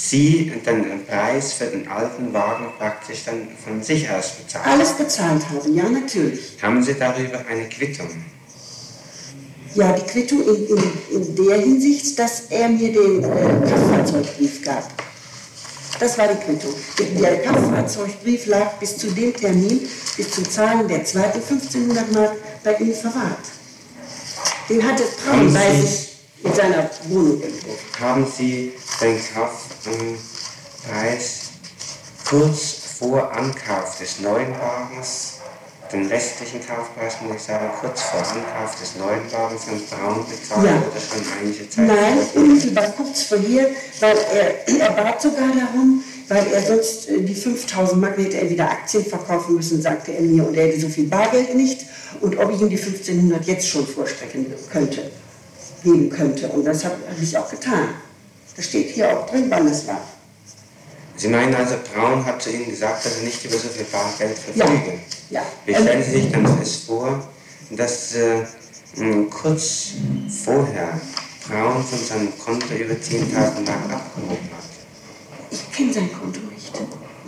Sie 0.00 0.52
den 0.64 1.04
Preis 1.06 1.54
für 1.54 1.64
den 1.64 1.88
alten 1.88 2.32
Wagen 2.32 2.66
praktisch 2.78 3.24
dann 3.24 3.48
von 3.62 3.82
sich 3.82 4.08
aus 4.08 4.30
bezahlt 4.30 4.64
Alles 4.64 4.92
bezahlt 4.92 5.42
habe, 5.50 5.68
ja, 5.70 5.88
natürlich. 5.88 6.56
Haben 6.62 6.84
Sie 6.84 6.94
darüber 6.94 7.44
eine 7.50 7.68
Quittung? 7.68 8.06
Ja, 9.74 9.92
die 9.92 10.06
Quittung 10.06 10.42
in, 10.42 10.68
in, 10.68 10.82
in 11.10 11.36
der 11.36 11.58
Hinsicht, 11.58 12.16
dass 12.16 12.42
er 12.48 12.68
mir 12.68 12.92
den 12.92 13.24
äh, 13.24 13.68
Kraftfahrzeugbrief 13.68 14.64
gab. 14.64 14.88
Das 15.98 16.16
war 16.16 16.28
die 16.28 16.44
Quittung. 16.44 16.74
Der 17.20 17.42
Kraftfahrzeugbrief 17.42 18.46
lag 18.46 18.74
bis 18.74 18.98
zu 18.98 19.08
dem 19.08 19.34
Termin, 19.34 19.80
bis 20.16 20.30
zum 20.30 20.48
Zahlen 20.48 20.86
der 20.86 21.04
zweiten 21.04 21.42
1500 21.42 22.12
Mark 22.12 22.36
bei 22.62 22.74
ihm 22.76 22.94
verwahrt. 22.94 23.46
Den 24.68 24.80
hatte 24.86 25.02
Haben 25.26 25.50
Braun 25.50 25.52
bei 25.52 25.80
sich 25.80 26.08
in 26.44 26.54
seiner 26.54 26.88
Wohnung 27.08 27.42
irgendwo. 27.42 27.76
Haben 28.00 28.24
Sie 28.36 28.72
den 29.00 29.18
Kaufpreis 29.84 31.50
kurz 32.28 32.76
vor 32.98 33.32
Ankauf 33.32 33.98
des 33.98 34.20
neuen 34.20 34.52
Wagens, 34.58 35.34
den 35.92 36.06
restlichen 36.08 36.60
Kaufpreis, 36.66 37.14
muss 37.22 37.36
ich 37.36 37.42
sagen, 37.42 37.70
kurz 37.80 38.02
vor 38.02 38.20
Ankauf 38.20 38.78
des 38.78 38.96
neuen 38.96 39.32
Wagens 39.32 39.62
an 39.68 39.80
Braun 39.88 40.26
bezahlt 40.28 40.66
Ja. 40.66 40.76
oder 40.76 41.00
schon 41.00 41.24
einige 41.40 41.70
Zeit 41.70 41.86
Nein, 41.86 42.18
unmittelbar 42.34 42.90
kurz 42.90 43.22
vorher, 43.22 43.68
weil 44.00 44.16
er, 44.34 44.68
er 44.80 44.90
bat 44.90 45.22
sogar 45.22 45.48
darum, 45.48 46.04
weil 46.28 46.46
er 46.52 46.62
sonst 46.62 47.08
äh, 47.08 47.22
die 47.22 47.34
5000 47.34 48.00
Mark 48.00 48.18
hätte 48.18 48.36
er 48.38 48.50
wieder 48.50 48.70
Aktien 48.70 49.06
verkaufen 49.06 49.54
müssen, 49.54 49.80
sagte 49.80 50.12
er 50.12 50.20
mir, 50.20 50.46
und 50.46 50.54
er 50.56 50.66
hätte 50.66 50.80
so 50.80 50.88
viel 50.90 51.06
Bargeld 51.06 51.54
nicht 51.54 51.86
und 52.20 52.36
ob 52.38 52.52
ich 52.52 52.60
ihm 52.60 52.68
die 52.68 52.76
1500 52.78 53.46
jetzt 53.46 53.66
schon 53.68 53.86
vorstrecken 53.86 54.46
könnte, 54.70 55.10
geben 55.82 56.10
könnte. 56.10 56.48
Und 56.48 56.64
das 56.66 56.84
habe 56.84 56.96
hab 57.08 57.22
ich 57.22 57.38
auch 57.38 57.48
getan. 57.50 57.88
Da 58.58 58.64
steht 58.64 58.90
hier 58.90 59.16
auch 59.16 59.24
drin, 59.30 59.44
wann 59.50 59.68
es 59.68 59.86
war. 59.86 60.00
Sie 61.14 61.28
meinen 61.28 61.54
also, 61.54 61.76
Braun 61.94 62.26
hat 62.26 62.42
zu 62.42 62.50
Ihnen 62.50 62.68
gesagt, 62.68 63.06
dass 63.06 63.18
er 63.18 63.22
nicht 63.22 63.44
über 63.44 63.56
so 63.56 63.68
viel 63.68 63.84
Bargeld 63.84 64.36
Ja, 64.56 64.66
verfüge? 64.66 64.98
ja. 65.30 65.42
Wie 65.64 65.74
stellen 65.76 66.02
Sie 66.02 66.10
sich 66.10 66.32
dann 66.32 66.58
fest 66.58 66.86
vor, 66.86 67.22
dass 67.70 68.16
äh, 68.16 68.42
kurz 69.30 69.90
vorher 70.44 71.00
Braun 71.46 71.84
von 71.84 71.98
seinem 72.00 72.36
Konto 72.36 72.74
über 72.74 72.94
10.000 72.94 73.30
Mark 73.30 73.92
abgehoben 73.92 74.50
hat? 74.50 74.64
Ich 75.52 75.72
kenne 75.72 75.92
sein 75.92 76.10
Konto 76.12 76.40
nicht. 76.52 76.72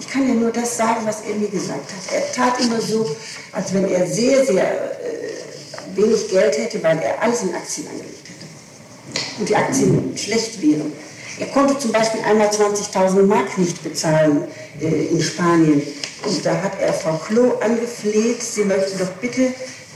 Ich 0.00 0.08
kann 0.08 0.26
ja 0.26 0.34
nur 0.34 0.50
das 0.50 0.76
sagen, 0.76 1.06
was 1.06 1.20
er 1.20 1.36
mir 1.36 1.48
gesagt 1.48 1.92
hat. 1.92 2.12
Er 2.12 2.32
tat 2.32 2.58
immer 2.60 2.80
so, 2.80 3.08
als 3.52 3.72
wenn 3.72 3.88
er 3.88 4.04
sehr, 4.04 4.44
sehr 4.44 5.00
äh, 5.00 5.94
wenig 5.94 6.28
Geld 6.28 6.58
hätte, 6.58 6.82
weil 6.82 6.98
er 6.98 7.22
alles 7.22 7.42
in 7.42 7.54
Aktien 7.54 7.86
angelegt 7.86 8.26
hätte. 8.28 9.30
Und 9.38 9.48
die 9.48 9.54
Aktien 9.54 10.18
schlecht 10.18 10.60
wären. 10.60 10.92
Er 11.40 11.46
konnte 11.46 11.78
zum 11.78 11.90
Beispiel 11.90 12.20
einmal 12.20 12.48
20.000 12.48 13.22
Mark 13.22 13.56
nicht 13.56 13.82
bezahlen 13.82 14.44
äh, 14.78 15.06
in 15.06 15.20
Spanien. 15.22 15.82
Und 16.26 16.44
da 16.44 16.62
hat 16.62 16.72
er 16.78 16.92
Frau 16.92 17.16
Klo 17.16 17.54
angefleht, 17.60 18.42
sie 18.42 18.64
möchte 18.64 18.98
doch 18.98 19.10
bitte 19.22 19.44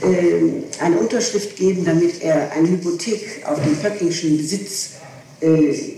äh, 0.01 0.79
eine 0.81 0.97
Unterschrift 0.97 1.55
geben, 1.55 1.85
damit 1.85 2.23
er 2.23 2.51
eine 2.51 2.67
Hypothek 2.67 3.43
auf 3.45 3.61
den 3.63 3.75
Pöcklingschen 3.77 4.37
Besitz 4.37 4.93
äh, 5.39 5.93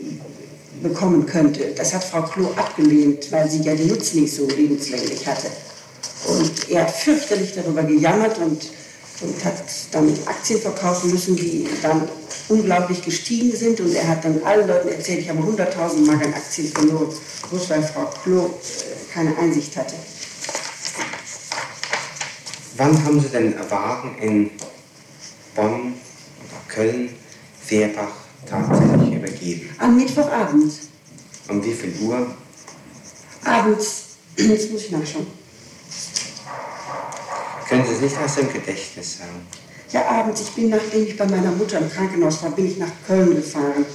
bekommen 0.84 1.26
könnte. 1.26 1.72
Das 1.78 1.94
hat 1.94 2.04
Frau 2.04 2.24
Klo 2.24 2.50
abgelehnt, 2.58 3.32
weil 3.32 3.50
sie 3.50 3.62
ja 3.62 3.74
die 3.74 3.86
Nutz 3.86 4.14
nicht 4.16 4.36
so 4.36 4.46
lebenslänglich 4.50 5.26
hatte. 5.26 5.48
Und 6.28 6.70
er 6.70 6.82
hat 6.82 6.92
fürchterlich 6.92 7.54
darüber 7.56 7.84
gejammert 7.84 8.38
und, 8.40 8.70
und 9.22 9.44
hat 9.44 9.64
dann 9.92 10.14
Aktien 10.26 10.62
verkaufen 10.62 11.12
müssen, 11.12 11.36
die 11.36 11.68
dann 11.82 12.08
unglaublich 12.50 13.04
gestiegen 13.04 13.56
sind. 13.56 13.80
Und 13.80 13.94
er 13.96 14.08
hat 14.08 14.24
dann 14.24 14.42
allen 14.44 14.68
Leuten 14.68 14.90
erzählt, 14.90 15.20
ich 15.20 15.30
habe 15.30 15.40
100.000 15.40 16.06
Mark 16.06 16.26
an 16.26 16.34
Aktien 16.34 16.68
verloren, 16.72 17.14
bloß 17.50 17.70
weil 17.70 17.84
Frau 17.84 18.06
Klo 18.24 18.46
äh, 18.46 19.14
keine 19.14 19.38
Einsicht 19.38 19.76
hatte. 19.76 19.96
Wann 22.78 23.04
haben 23.04 23.20
Sie 23.20 23.30
den 23.30 23.56
Wagen 23.70 24.16
in 24.22 24.52
Bonn 25.56 25.94
oder 25.94 26.62
Köln, 26.68 27.10
Fehrbach 27.66 28.14
tatsächlich 28.48 29.14
übergeben? 29.16 29.70
Am 29.80 29.98
Mittwochabend, 29.98 30.74
Um 31.50 31.64
wie 31.66 31.74
viel 31.74 31.96
Uhr? 32.02 32.28
abends, 33.44 34.04
jetzt 34.38 34.72
muss 34.72 34.84
ich 34.84 34.92
nachschauen, 34.92 35.26
Können 37.70 37.86
Sie 37.86 37.94
es 37.94 38.02
nicht 38.02 38.18
aus 38.18 38.36
dem 38.36 38.52
Gedächtnis 38.52 39.18
sagen? 39.18 39.46
ja 39.92 40.06
abends, 40.06 40.42
ich 40.42 40.50
bin, 40.52 40.70
nachdem 40.70 41.04
ich 41.04 41.18
bei 41.18 41.26
meiner 41.26 41.52
Mutter 41.52 41.80
im 41.80 41.90
Krankenhaus 41.90 42.44
war, 42.44 42.52
bin 42.52 42.68
ich 42.68 42.78
nach 42.78 42.92
Köln 43.06 43.36
gefahren. 43.36 43.86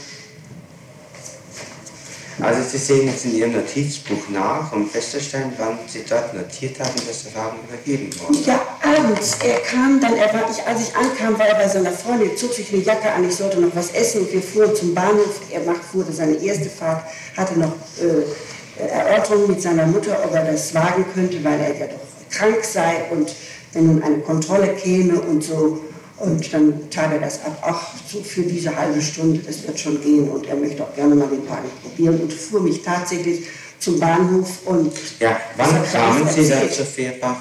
Also 2.40 2.62
Sie 2.62 2.78
sehen 2.78 3.06
jetzt 3.06 3.26
in 3.26 3.36
Ihrem 3.36 3.52
Notizbuch 3.52 4.28
nach, 4.30 4.72
um 4.72 4.88
festzustellen, 4.88 5.52
wann 5.58 5.78
Sie 5.86 6.02
dort 6.08 6.34
notiert 6.34 6.80
haben, 6.80 6.94
dass 7.06 7.24
der 7.24 7.34
Wagen 7.34 7.58
übergeben 7.68 8.10
wurde. 8.18 8.38
Ja, 8.46 8.60
abends. 8.82 9.36
Er 9.44 9.60
kam 9.60 10.00
dann, 10.00 10.16
er 10.16 10.32
war, 10.32 10.50
ich, 10.50 10.66
als 10.66 10.88
ich 10.88 10.96
ankam, 10.96 11.38
war 11.38 11.46
er 11.46 11.54
bei 11.56 11.68
seiner 11.68 11.92
Freundin, 11.92 12.30
er 12.30 12.36
zog 12.36 12.52
sich 12.54 12.72
eine 12.72 12.82
Jacke 12.82 13.12
an, 13.12 13.28
ich 13.28 13.36
sollte 13.36 13.60
noch 13.60 13.74
was 13.76 13.90
essen 13.90 14.22
und 14.22 14.32
wir 14.32 14.42
fuhren 14.42 14.74
zum 14.74 14.94
Bahnhof. 14.94 15.40
Er 15.50 15.60
macht, 15.60 15.84
fuhr 15.84 16.04
seine 16.10 16.34
erste 16.34 16.70
Fahrt, 16.70 17.04
hatte 17.36 17.58
noch 17.58 17.74
äh, 18.00 18.82
Erörterung 18.82 19.48
mit 19.48 19.60
seiner 19.60 19.86
Mutter, 19.86 20.18
ob 20.24 20.34
er 20.34 20.50
das 20.50 20.74
wagen 20.74 21.04
könnte, 21.14 21.44
weil 21.44 21.60
er 21.60 21.78
ja 21.78 21.86
doch 21.86 22.00
krank 22.30 22.64
sei 22.64 23.04
und 23.10 23.30
wenn 23.72 23.86
nun 23.86 24.02
eine 24.02 24.18
Kontrolle 24.18 24.68
käme 24.74 25.20
und 25.20 25.42
so. 25.42 25.80
Und 26.18 26.52
dann 26.52 26.88
tat 26.90 27.12
er 27.12 27.18
das 27.18 27.44
ab, 27.44 27.58
ach, 27.62 27.94
so 28.06 28.22
für 28.22 28.42
diese 28.42 28.76
halbe 28.76 29.02
Stunde, 29.02 29.40
das 29.40 29.66
wird 29.66 29.78
schon 29.80 30.00
gehen 30.00 30.28
und 30.30 30.46
er 30.46 30.54
möchte 30.54 30.84
auch 30.84 30.94
gerne 30.94 31.16
mal 31.16 31.26
den 31.26 31.48
Wagen 31.48 31.68
probieren 31.82 32.20
und 32.20 32.32
fuhr 32.32 32.60
mich 32.60 32.82
tatsächlich 32.82 33.46
zum 33.80 33.98
Bahnhof 33.98 34.48
und 34.66 34.92
Ja, 35.18 35.36
wann 35.56 35.82
kamen 35.90 36.28
Sie 36.28 36.48
da 36.48 36.70
zu 36.70 36.84
Fehrbach? 36.84 37.38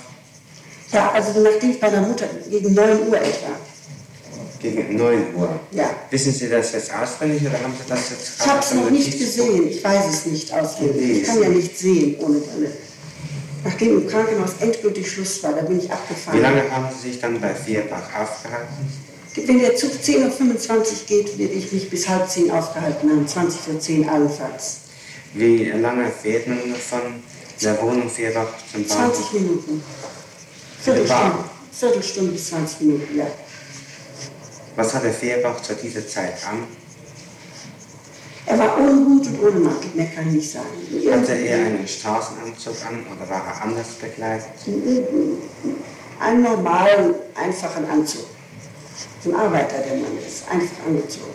Ja, 0.91 1.11
also 1.11 1.39
nachdem 1.41 1.71
ich 1.71 1.79
bei 1.79 1.89
der 1.89 2.01
Mutter 2.01 2.25
gegen 2.49 2.73
9 2.73 3.07
Uhr 3.07 3.17
etwa. 3.17 3.49
Gegen 4.59 4.95
9 4.95 5.35
Uhr. 5.35 5.59
Ja. 5.71 5.89
Wissen 6.09 6.33
Sie 6.33 6.49
das 6.49 6.73
jetzt 6.73 6.91
auswendig 6.93 7.41
oder 7.41 7.61
haben 7.61 7.73
Sie 7.73 7.87
das 7.87 8.09
jetzt 8.09 8.31
Ich 8.39 8.47
habe 8.47 8.59
es 8.59 8.73
noch 8.73 8.89
nicht 8.89 9.11
gesehen, 9.17 9.67
ich 9.67 9.83
weiß 9.83 10.05
es 10.09 10.25
nicht 10.25 10.51
auswendig. 10.53 11.21
Ich 11.21 11.23
kann 11.27 11.41
ja 11.41 11.49
nicht 11.49 11.77
sehen 11.77 12.15
ohne 12.19 12.39
Brille. 12.39 12.71
Nachdem 13.63 14.02
im 14.02 14.08
Krankenhaus 14.08 14.54
endgültig 14.60 15.12
Schluss 15.12 15.43
war, 15.43 15.54
da 15.54 15.62
bin 15.62 15.80
ich 15.80 15.86
Wie 15.88 15.91
abgefahren. 15.91 16.41
lange 16.41 16.71
haben 16.71 16.88
Sie 16.95 17.10
sich 17.10 17.19
dann 17.21 17.39
bei 17.39 17.54
Vierbach 17.54 18.10
aufgehalten? 18.19 18.89
Wenn 19.36 19.60
der 19.60 19.76
Zug 19.76 19.91
10.25 19.91 20.69
Uhr 20.71 20.84
geht, 21.08 21.38
werde 21.38 21.54
ich 21.54 21.71
mich 21.71 21.89
bis 21.89 22.10
halb 22.10 22.30
10 22.30 22.52
aufgehalten 22.52 23.10
haben, 23.10 23.28
20 23.28 23.62
vor 23.62 23.80
10 23.80 24.10
allenfalls. 24.10 24.80
Wie 25.34 25.69
lange 25.69 26.12
fährt 26.12 26.47
man 26.47 26.58
von 26.76 27.00
der 27.62 27.82
Wohnung 27.82 28.10
Vierbach 28.10 28.50
zum 28.71 28.86
Bahnhof? 28.86 29.15
20 29.15 29.34
Minuten. 29.34 29.84
Viertelstunde? 30.82 31.36
Viertelstunde 31.71 32.32
bis 32.34 32.47
20 32.50 32.82
Minuten, 32.82 33.17
ja. 33.17 33.28
Was 34.76 34.93
hatte 34.93 35.12
Vierbach 35.13 35.62
zu 35.62 35.76
dieser 35.76 36.06
Zeit 36.08 36.36
an? 36.50 36.63
Er 38.45 38.58
war 38.58 38.77
ohne 38.77 39.06
Hut 39.06 39.27
und 39.27 39.43
ohne 39.43 39.60
Mantel, 39.60 39.89
mehr 39.93 40.08
kann 40.08 40.27
ich 40.27 40.34
nicht 40.34 40.51
sagen. 40.51 40.67
Hatte 41.12 41.34
er 41.34 41.65
einen 41.65 41.88
Straßenanzug 41.88 42.75
an 42.88 43.06
oder 43.15 43.30
war 43.30 43.45
er 43.45 43.62
anders 43.63 43.89
bekleidet? 43.93 44.47
einen 46.21 46.43
normalen, 46.43 47.15
einfachen 47.36 47.89
Anzug. 47.89 48.25
Ein 49.25 49.36
Arbeiter, 49.36 49.80
der 49.80 49.97
Mann 49.97 50.17
ist, 50.25 50.43
einfach 50.49 50.86
angezogen. 50.86 51.34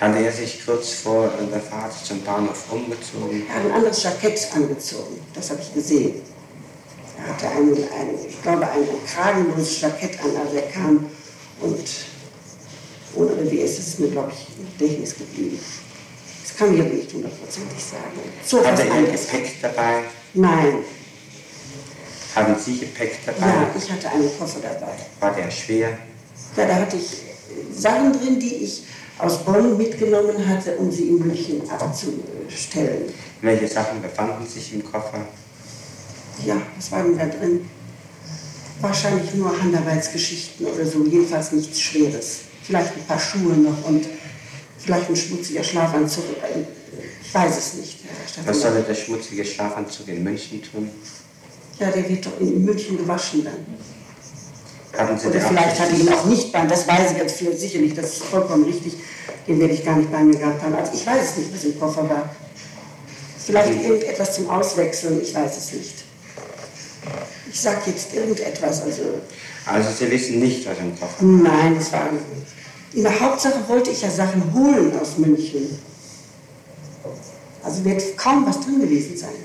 Hatte 0.00 0.18
er 0.18 0.32
sich 0.32 0.64
kurz 0.64 0.92
vor 0.92 1.30
der 1.52 1.60
Fahrt 1.60 1.92
zum 2.04 2.20
Bahnhof 2.22 2.64
umgezogen? 2.70 3.46
Er 3.48 3.54
hat 3.54 3.64
ein 3.64 3.72
anderes 3.72 4.02
Jackett 4.02 4.48
angezogen, 4.54 5.20
das 5.34 5.50
habe 5.50 5.60
ich 5.62 5.72
gesehen. 5.72 6.22
Er 7.18 7.32
hatte 7.32 7.48
ein, 7.48 7.68
ein, 7.72 8.14
ich 8.28 8.42
glaube, 8.42 8.68
ein, 8.68 8.86
kragenloses 9.06 9.80
Jackett 9.80 10.18
an, 10.22 10.30
als 10.36 10.52
er 10.54 10.70
kam. 10.70 11.06
Und 11.60 11.88
ohne 13.16 13.32
BWS 13.32 13.78
ist 13.78 13.88
es 13.88 13.98
mir, 13.98 14.08
glaube 14.08 14.32
ich, 14.32 14.46
im 14.58 14.66
Gedächtnis 14.78 15.14
geblieben. 15.16 15.58
Das 16.42 16.56
kann 16.56 16.74
ich 16.74 16.80
aber 16.80 16.90
nicht 16.90 17.12
hundertprozentig 17.12 17.82
sagen. 17.82 18.02
So 18.44 18.64
Hatte 18.64 18.82
er 18.86 18.92
anderes. 18.94 19.26
Gepäck 19.26 19.54
dabei? 19.62 20.02
Nein, 20.34 20.74
Haben 22.34 22.54
Sie 22.58 22.78
Gepäck 22.78 23.18
dabei? 23.26 23.46
ja, 23.46 23.70
ich 23.76 23.90
hatte 23.90 24.10
einen 24.10 24.30
Koffer 24.38 24.60
dabei. 24.62 24.92
War 25.20 25.32
der 25.34 25.50
schwer? 25.50 25.98
Ja, 26.56 26.66
da 26.66 26.74
hatte 26.76 26.96
ich 26.96 27.12
äh, 27.12 27.72
Sachen 27.80 28.12
drin, 28.12 28.38
die 28.40 28.54
ich 28.64 28.82
aus 29.18 29.44
Bonn 29.44 29.76
mitgenommen 29.76 30.46
hatte, 30.48 30.76
um 30.76 30.90
sie 30.90 31.08
in 31.08 31.18
München 31.26 31.62
abzustellen. 31.70 33.12
Welche 33.40 33.68
Sachen 33.68 34.02
befanden 34.02 34.46
sich 34.46 34.74
im 34.74 34.84
Koffer? 34.84 35.26
Ja, 36.44 36.56
was 36.76 36.90
war 36.90 37.02
denn 37.04 37.16
da 37.16 37.26
drin? 37.26 37.68
Wahrscheinlich 38.80 39.32
nur 39.34 39.56
Handarbeitsgeschichten 39.60 40.66
oder 40.66 40.84
so, 40.84 41.04
jedenfalls 41.04 41.52
nichts 41.52 41.80
Schweres. 41.80 42.40
Vielleicht 42.64 42.96
ein 42.96 43.04
paar 43.04 43.20
Schuhe 43.20 43.52
noch 43.54 43.84
und 43.86 44.06
vielleicht 44.78 45.10
ein 45.10 45.16
schmutziger 45.16 45.62
Schlafanzug. 45.62 46.24
Ich 47.22 47.34
weiß 47.34 47.58
es 47.58 47.74
nicht. 47.74 47.98
Herr 48.36 48.46
Was 48.46 48.62
soll 48.62 48.82
der 48.82 48.94
schmutzige 48.94 49.44
Schlafanzug 49.44 50.08
in 50.08 50.24
München 50.24 50.62
tun? 50.62 50.90
Ja, 51.78 51.90
der 51.90 52.08
wird 52.08 52.24
doch 52.24 52.40
in 52.40 52.64
München 52.64 52.96
gewaschen 52.96 53.44
dann. 53.44 53.66
Hatten 54.96 55.18
Sie 55.18 55.26
Oder 55.26 55.40
vielleicht 55.40 55.80
hatte 55.80 55.94
ich 55.94 56.00
ihn 56.02 56.12
auch 56.12 56.24
nicht 56.24 56.52
bei, 56.52 56.64
das 56.66 56.86
weiß 56.86 57.12
ich 57.12 57.18
jetzt 57.18 57.36
für 57.38 57.52
sicher 57.52 57.80
nicht, 57.80 57.98
das 57.98 58.12
ist 58.12 58.22
vollkommen 58.22 58.64
richtig. 58.64 58.94
Den 59.46 59.58
werde 59.60 59.74
ich 59.74 59.84
gar 59.84 59.96
nicht 59.96 60.10
bei 60.10 60.22
mir 60.22 60.38
gehabt 60.38 60.62
haben. 60.62 60.74
Also 60.74 60.92
ich 60.94 61.04
weiß 61.04 61.30
es 61.30 61.36
nicht, 61.36 61.52
was 61.52 61.64
im 61.64 61.78
Koffer 61.78 62.08
war. 62.08 62.30
Vielleicht 63.44 63.82
irgendetwas 63.82 64.36
zum 64.36 64.48
Auswechseln, 64.48 65.20
ich 65.20 65.34
weiß 65.34 65.56
es 65.58 65.72
nicht. 65.72 66.03
Ich 67.54 67.60
sage 67.60 67.82
jetzt 67.86 68.12
irgendetwas, 68.12 68.82
also 68.82 69.02
Also 69.64 69.88
Sie 69.96 70.10
wissen 70.10 70.40
nicht, 70.40 70.66
was 70.68 70.76
im 70.76 70.98
Koffer 70.98 71.22
nein, 71.24 71.76
es 71.76 71.92
war. 71.92 72.08
In 72.92 73.02
der 73.04 73.20
Hauptsache 73.20 73.60
wollte 73.68 73.90
ich 73.92 74.02
ja 74.02 74.10
Sachen 74.10 74.52
holen 74.52 74.92
aus 75.00 75.18
München. 75.18 75.78
Also 77.62 77.84
wird 77.84 78.16
kaum 78.16 78.44
was 78.44 78.60
drin 78.60 78.80
gewesen 78.80 79.16
sein. 79.16 79.36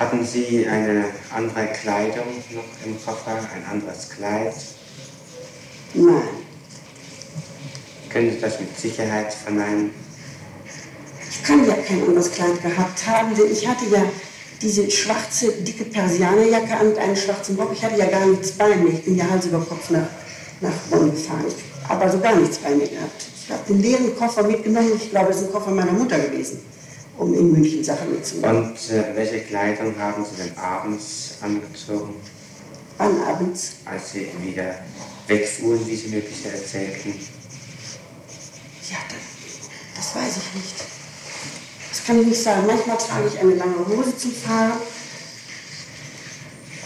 Hatten 0.00 0.24
Sie 0.24 0.66
eine 0.66 1.04
andere 1.30 1.66
Kleidung 1.66 2.42
noch 2.50 2.86
im 2.86 3.04
Koffer, 3.04 3.38
ein 3.54 3.64
anderes 3.70 4.08
Kleid? 4.08 4.54
Nein. 5.92 6.22
Können 8.08 8.30
Sie 8.30 8.40
das 8.40 8.58
mit 8.58 8.78
Sicherheit 8.80 9.34
verneinen? 9.34 9.90
Ich 11.30 11.42
kann 11.44 11.66
ja 11.66 11.74
kein 11.76 12.00
anderes 12.02 12.32
Kleid 12.32 12.62
gehabt 12.62 13.06
haben, 13.06 13.34
denn 13.34 13.52
ich 13.52 13.68
hatte 13.68 13.84
ja 13.90 14.02
diese 14.62 14.90
schwarze, 14.90 15.52
dicke 15.52 15.84
Persianerjacke 15.84 16.76
an 16.76 16.88
und 16.88 16.98
einen 16.98 17.16
schwarzen 17.16 17.56
Rock. 17.56 17.70
Ich 17.72 17.84
hatte 17.84 17.98
ja 17.98 18.06
gar 18.06 18.26
nichts 18.26 18.52
bei 18.52 18.74
mir. 18.76 18.90
Ich 18.92 19.04
bin 19.04 19.16
ja 19.16 19.28
Hals 19.28 19.46
über 19.46 19.60
Kopf 19.60 19.90
nach, 19.90 20.06
nach 20.60 20.72
Bonn 20.90 21.10
gefahren. 21.10 21.44
Ich 21.48 21.88
habe 21.88 22.04
also 22.04 22.18
gar 22.20 22.34
nichts 22.36 22.58
bei 22.58 22.70
mir 22.74 22.88
gehabt. 22.88 23.26
Ich 23.44 23.50
habe 23.52 23.62
den 23.68 23.80
leeren 23.82 24.16
Koffer 24.16 24.42
mitgenommen. 24.42 24.92
Ich 24.96 25.10
glaube, 25.10 25.30
es 25.30 25.36
ist 25.38 25.44
ein 25.48 25.52
Koffer 25.52 25.70
meiner 25.70 25.92
Mutter 25.92 26.18
gewesen, 26.18 26.60
um 27.16 27.32
in 27.34 27.52
München 27.52 27.84
Sachen 27.84 28.12
mitzunehmen. 28.12 28.70
Und 28.70 28.90
äh, 28.90 29.14
welche 29.14 29.40
Kleidung 29.40 29.94
haben 29.98 30.24
Sie 30.24 30.42
denn 30.42 30.56
abends 30.56 31.34
angezogen, 31.42 32.14
Wann 32.98 33.20
abends? 33.22 33.74
als 33.84 34.12
Sie 34.12 34.26
wieder 34.42 34.74
wegfuhren, 35.26 35.86
wie 35.86 35.96
Sie 35.96 36.08
mir 36.08 36.20
bisher 36.20 36.54
erzählten? 36.54 37.14
Ja, 38.90 38.96
das, 39.08 39.96
das 39.96 40.14
weiß 40.16 40.36
ich 40.38 40.54
nicht. 40.54 40.95
Das 41.96 42.04
kann 42.04 42.20
ich 42.20 42.26
nicht 42.26 42.42
sagen. 42.42 42.66
Manchmal 42.66 42.98
trage 42.98 43.28
ich 43.28 43.38
eine 43.40 43.54
lange 43.54 43.78
Hose 43.86 44.14
zum 44.18 44.30
Fahren. 44.32 44.72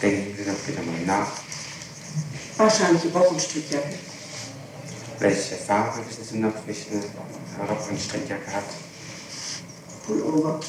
Denken 0.01 0.37
Sie 0.39 0.45
doch 0.45 0.57
bitte 0.65 0.83
mal 0.83 1.01
nach. 1.05 1.33
Wahrscheinlich 2.57 3.03
Rock 3.13 3.33
und 3.33 3.43
Strickjacke. 3.43 3.95
Welche 5.19 5.57
Farbe 5.57 5.99
wissen 6.09 6.25
Sie 6.25 6.39
noch, 6.39 6.53
welche 6.65 6.91
Rock 7.69 7.91
und 7.91 8.01
Strickjacke 8.01 8.53
hat? 8.53 8.63
Pullover. 10.07 10.61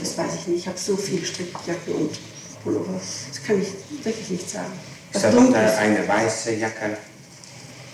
Das 0.00 0.18
weiß 0.18 0.34
ich 0.34 0.46
nicht. 0.48 0.58
Ich 0.62 0.66
habe 0.66 0.78
so 0.78 0.96
viele 0.96 1.24
Strickjacken 1.24 1.94
und 1.94 2.18
Pullover. 2.64 3.00
Das 3.28 3.42
kann 3.44 3.62
ich 3.62 3.68
wirklich 4.04 4.30
nicht 4.30 4.50
sagen. 4.50 4.72
Ist 5.12 5.22
Das 5.24 5.32
darunter 5.32 5.64
ist, 5.64 5.78
eine 5.78 6.08
weiße 6.08 6.54
Jacke? 6.54 6.96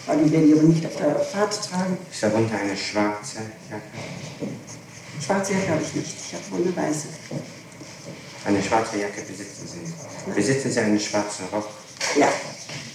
aber 0.07 0.23
die 0.23 0.33
werde 0.33 0.47
ich 0.47 0.53
aber 0.55 0.63
nicht 0.63 0.87
auf 0.87 0.97
der 0.97 1.21
Fahrt 1.21 1.71
tragen. 1.71 1.99
Ist 2.11 2.23
darunter 2.23 2.57
eine 2.57 2.77
schwarze 2.77 3.41
Jacke? 3.71 3.83
Schwarze 5.25 5.53
Jacke 5.55 5.71
habe 5.71 5.83
ich 5.83 5.95
nicht. 5.95 6.17
Ich 6.27 6.35
habe 6.35 6.45
nur 6.63 6.67
eine 6.67 6.77
weiße. 6.91 7.09
Eine 8.45 8.63
schwarze 8.63 8.99
Jacke 8.99 9.23
besitzen 9.23 9.69
Sie. 9.69 10.33
Besitzen 10.33 10.71
Sie 10.73 10.81
einen 10.81 11.01
schwarzen 11.01 11.47
Rock? 11.53 11.69
Ja, 12.17 12.29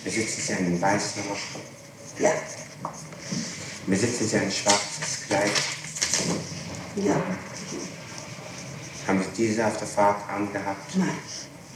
Besitzen 0.04 0.42
Sie 0.42 0.54
einen 0.54 0.82
weißen 0.82 1.24
Rock? 1.30 1.38
ja, 2.20 2.32
Besitzen 3.88 4.28
Sie 4.28 4.38
ein 4.38 4.52
schwarzes 4.52 5.28
Kleid? 5.28 5.52
ja. 6.96 7.16
Haben 9.08 9.22
Sie 9.22 9.30
diese 9.48 9.68
auf 9.68 9.78
der 9.78 9.88
Fahrt 9.88 10.28
angehabt? 10.30 10.96
Nein, 10.98 11.10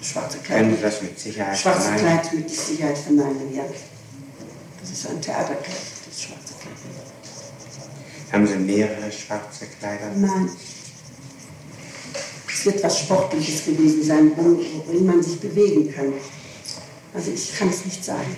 schwarze 0.01 0.39
Können 0.39 0.71
Sie 0.71 0.77
Kleid. 0.77 0.93
das 0.93 1.01
mit 1.03 1.19
Sicherheit 1.19 1.57
Schwarzes 1.57 1.83
verneinen? 1.85 2.21
Kleid 2.21 2.33
mit 2.33 2.49
Sicherheit 2.49 2.97
verneinen, 2.97 3.53
ja. 3.55 3.63
Das 4.81 4.89
ist 4.89 5.07
ein 5.07 5.21
Theaterkleid, 5.21 5.67
schwarze 5.67 5.75
Kleid. 5.75 5.88
Haben 8.31 8.47
Sie 8.47 8.55
mehrere 8.57 9.11
schwarze 9.11 9.65
Kleider? 9.79 10.11
Nein. 10.15 10.49
Es 12.47 12.65
wird 12.65 12.83
was 12.83 12.99
Sportliches 12.99 13.65
gewesen 13.65 14.03
sein, 14.03 14.31
wo- 14.35 14.59
worin 14.85 15.05
man 15.05 15.23
sich 15.23 15.39
bewegen 15.39 15.93
kann. 15.93 16.13
Also 17.13 17.31
ich 17.31 17.57
kann 17.57 17.69
es 17.69 17.85
nicht 17.85 18.03
sagen. 18.03 18.35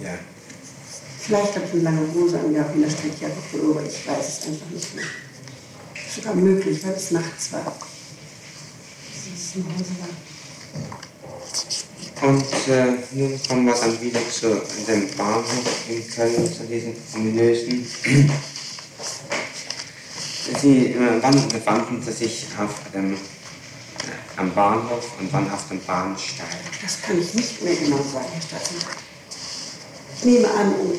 Ja. 0.00 0.18
Vielleicht 1.20 1.54
habe 1.54 1.64
ich 1.66 1.72
eine 1.72 1.82
lange 1.82 2.12
Hose 2.14 2.38
angehabt 2.38 2.74
in 2.74 2.82
der 2.82 2.90
Strickjacke 2.90 3.36
Pullover, 3.50 3.82
ich 3.82 4.06
weiß 4.06 4.28
es 4.40 4.46
einfach 4.46 4.70
nicht 4.72 4.94
mehr. 4.94 5.04
Sogar 6.14 6.34
möglich, 6.34 6.84
weil 6.84 6.92
es 6.94 7.10
nachts 7.12 7.52
war. 7.52 7.64
Dass 7.64 7.76
es 9.34 9.56
im 9.56 9.64
Hause 9.64 9.90
war. 10.00 10.08
Und 12.22 12.44
äh, 12.68 12.94
nun 13.12 13.38
kommen 13.46 13.66
wir 13.66 13.74
dann 13.74 14.00
wieder 14.00 14.20
zu 14.30 14.62
dem 14.86 15.08
Bahnhof 15.16 15.84
in 15.88 16.08
Köln, 16.08 16.50
zu 16.50 16.64
diesem 16.64 16.94
ominösen. 17.14 17.86
Sie, 20.60 20.92
äh, 20.92 20.96
wann 21.20 21.48
befanden 21.48 22.02
Sie 22.02 22.12
sich 22.12 22.46
auf 22.58 22.70
dem, 22.94 23.14
äh, 23.14 23.18
am 24.36 24.54
Bahnhof 24.54 25.10
und 25.20 25.30
wann 25.32 25.50
auf 25.50 25.68
dem 25.68 25.80
Bahnsteig? 25.80 26.46
Das 26.82 27.02
kann 27.02 27.20
ich 27.20 27.34
nicht 27.34 27.62
mehr 27.62 27.74
genau 27.74 27.98
sagen, 27.98 28.26
Herr 28.32 28.42
Staatsanwalt. 28.42 28.96
Ich 30.18 30.24
nehme 30.24 30.50
an, 30.52 30.74
um 30.80 30.92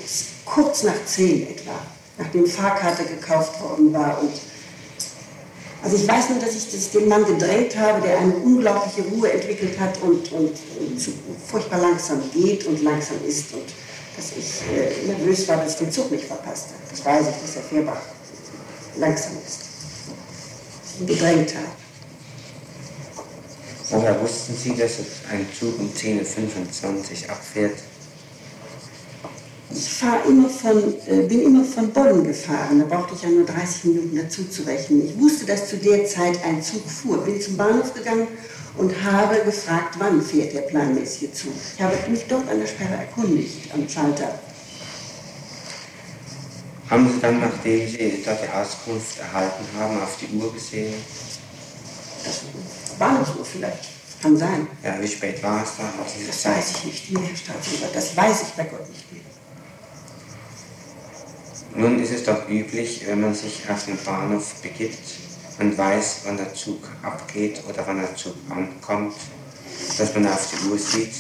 kurz 0.46 0.84
nach 0.84 1.06
zehn 1.06 1.50
etwa, 1.50 1.80
nachdem 2.20 2.46
Fahrkarte 2.46 3.06
gekauft 3.06 3.60
worden 3.60 3.92
war. 3.92 4.22
Und 4.22 4.34
also 5.84 5.96
ich 5.96 6.08
weiß 6.08 6.30
nur, 6.32 6.40
dass 6.40 6.56
ich 6.56 6.72
das 6.72 6.92
den 6.92 7.08
Mann 7.08 7.26
gedrängt 7.26 7.78
habe, 7.78 8.02
der 8.02 8.20
eine 8.20 8.34
unglaubliche 8.36 9.08
Ruhe 9.10 9.32
entwickelt 9.32 9.80
hat 9.80 10.02
und, 10.02 10.32
und, 10.32 10.52
und 10.80 11.02
furchtbar 11.46 11.80
langsam 11.80 12.22
geht 12.34 12.66
und 12.66 12.82
langsam 12.84 13.18
ist. 13.26 13.54
Und 13.54 13.66
dass 14.16 14.32
ich 14.38 14.62
äh, 14.76 15.06
nervös 15.08 15.48
war, 15.48 15.58
dass 15.58 15.74
ich 15.74 15.80
den 15.80 15.92
Zug 15.92 16.12
nicht 16.12 16.26
verpasst 16.26 16.68
habe. 16.68 16.82
Das 16.90 17.06
weiß 17.06 17.28
ich, 17.28 17.42
dass 17.42 17.56
Herr 17.56 17.64
Fehrbach 17.64 18.02
langsam 18.98 19.34
ist. 19.46 19.60
Dass 20.82 20.94
ich 20.96 21.02
ihn 21.02 21.08
gedrängt 21.08 21.54
habe. 21.56 21.68
Woher 23.90 24.22
wussten 24.22 24.56
Sie, 24.56 24.76
dass 24.76 24.98
ein 25.32 25.48
Zug 25.58 25.80
um 25.80 25.90
10.25 25.94 27.24
Uhr 27.24 27.30
abfährt? 27.30 27.80
Ich 29.70 29.90
fahr 29.90 30.24
immer 30.26 30.50
von, 30.50 30.96
äh, 31.08 31.24
bin 31.24 31.42
immer 31.42 31.66
von 31.66 31.92
Bonn 31.92 32.24
gefahren. 32.24 32.80
Da 32.80 32.86
brauchte 32.86 33.16
ich 33.16 33.24
ja 33.24 33.30
nur 33.30 33.46
30 33.46 33.84
Minuten 33.86 34.16
dazu 34.16 34.48
zu 34.48 34.64
rechnen. 34.64 35.06
Ich 35.06 35.20
wusste, 35.20 35.46
dass 35.46 35.70
zu 35.70 35.78
der 35.78 36.06
Zeit 36.06 36.44
ein 36.46 36.64
Zug 36.64 36.90
fuhr. 36.90 37.18
Bin 37.26 37.42
zum 37.42 37.58
Bahnhof 37.58 37.94
gegangen 37.94 38.28
und 38.78 38.94
habe 39.04 39.44
gefragt, 39.44 39.96
wann 39.98 40.22
fährt 40.22 40.54
der 40.54 40.62
planmäßige 40.62 41.34
Zug. 41.34 41.52
Ich 41.76 41.84
habe 41.84 41.96
mich 42.10 42.26
dort 42.30 42.48
an 42.50 42.60
der 42.60 42.68
Sperre 42.68 42.96
erkundigt, 42.96 43.74
am 43.74 43.88
Schalter. 43.90 44.40
Haben 46.90 47.12
Sie 47.12 47.20
dann, 47.20 47.42
nachdem 47.42 47.90
Sie 47.90 48.24
dort 48.24 48.42
die 48.42 48.50
Auskunft 48.50 49.20
erhalten 49.20 49.66
haben, 49.78 50.02
auf 50.02 50.18
die 50.18 50.34
Uhr 50.34 50.54
gesehen? 50.54 50.94
Das 52.24 52.42
Bahnhofsuhr 52.98 53.44
vielleicht. 53.44 53.98
Kann 54.22 54.36
sein. 54.36 54.68
Ja, 54.84 54.96
wie 55.00 55.08
spät 55.08 55.44
war 55.44 55.64
es 55.64 55.72
da? 55.78 55.84
Das 56.26 56.46
weiß 56.46 56.72
ich 56.72 56.86
nicht 56.86 57.12
mehr, 57.12 57.24
Herr 57.24 57.36
Staatsanwalt. 57.36 57.94
Das 57.96 58.18
weiß 58.18 58.42
ich 58.44 58.50
bei 58.50 58.64
Gott 58.64 58.90
nicht 58.90 59.12
mehr. 59.12 59.22
Nun 61.76 62.00
ist 62.02 62.12
es 62.12 62.24
doch 62.24 62.50
üblich, 62.50 63.04
wenn 63.08 63.22
man 63.22 63.34
sich 63.36 63.62
auf 63.70 63.86
den 63.86 63.98
Bahnhof 64.04 64.56
begibt 64.62 65.00
und 65.60 65.78
weiß, 65.78 66.22
wann 66.26 66.38
der 66.38 66.54
Zug 66.54 66.88
abgeht 67.04 67.62
oder 67.68 67.86
wann 67.86 68.00
der 68.00 68.16
Zug 68.16 68.36
ankommt, 68.50 69.16
dass 69.98 70.14
man 70.14 70.28
auf 70.28 70.50
die 70.52 70.70
Uhr 70.70 70.78
sieht 70.78 71.14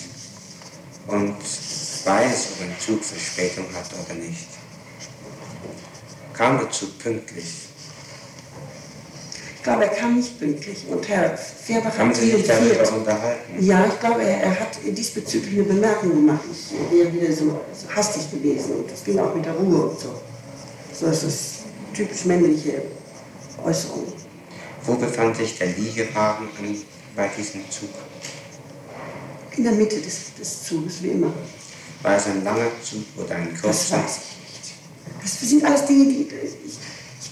und 1.07 1.36
weiß, 2.05 2.47
ob 2.53 2.62
ein 2.62 2.75
Zug 2.79 3.03
Verspätung 3.03 3.65
hat 3.73 3.89
oder 4.05 4.15
nicht. 4.15 4.47
Kam 6.33 6.60
der 6.60 6.69
Zug 6.69 6.97
pünktlich? 6.99 7.45
Ich 9.55 9.63
glaube, 9.63 9.83
er 9.83 9.89
kam 9.89 10.15
nicht 10.15 10.39
pünktlich. 10.39 10.86
Und 10.88 11.05
Herr 11.10 11.38
Fehrbach 11.38 11.97
hat 11.97 12.15
Sie 12.15 12.31
sich 12.31 12.47
darüber 12.47 12.93
unterhalten? 12.99 13.65
Ja, 13.65 13.86
ich 13.86 13.99
glaube, 13.99 14.23
er, 14.23 14.43
er 14.43 14.60
hat 14.60 14.77
diesbezüglich 14.86 15.55
eine 15.55 15.63
Bemerkung 15.63 16.12
gemacht. 16.12 16.39
Ich 16.49 16.97
wäre 16.97 17.13
wieder 17.13 17.33
so, 17.33 17.60
so 17.73 17.93
hastig 17.93 18.31
gewesen 18.31 18.75
und 18.75 18.89
das 18.89 19.03
ging 19.03 19.19
auch 19.19 19.36
mit 19.36 19.43
der 19.43 19.53
Ruhe 19.53 19.88
und 19.88 19.99
so. 19.99 20.21
So 20.99 21.05
ist 21.07 21.23
das 21.23 21.39
typisch 21.93 22.25
männliche 22.25 22.81
Äußerung. 23.63 24.12
Wo 24.83 24.95
befand 24.95 25.36
sich 25.38 25.57
der 25.57 25.67
Liegewagen 25.67 26.47
bei 27.15 27.29
diesem 27.38 27.69
Zug? 27.69 27.89
In 29.55 29.63
der 29.63 29.73
Mitte 29.73 29.99
des, 29.99 30.33
des 30.39 30.63
Zuges, 30.63 31.03
wie 31.03 31.10
immer. 31.10 31.33
War 32.01 32.15
es 32.15 32.25
ein 32.27 32.43
langer 32.43 32.71
Zug 32.83 33.03
oder 33.17 33.36
ein 33.36 33.49
Das 33.51 33.62
kurzer? 33.62 33.97
weiß 33.97 34.17
ich 34.17 34.38
nicht. 34.62 35.21
Das 35.21 35.49
sind 35.49 35.65
alles 35.65 35.86
Dinge, 35.86 36.05
die. 36.05 36.29
Ich, 36.65 36.77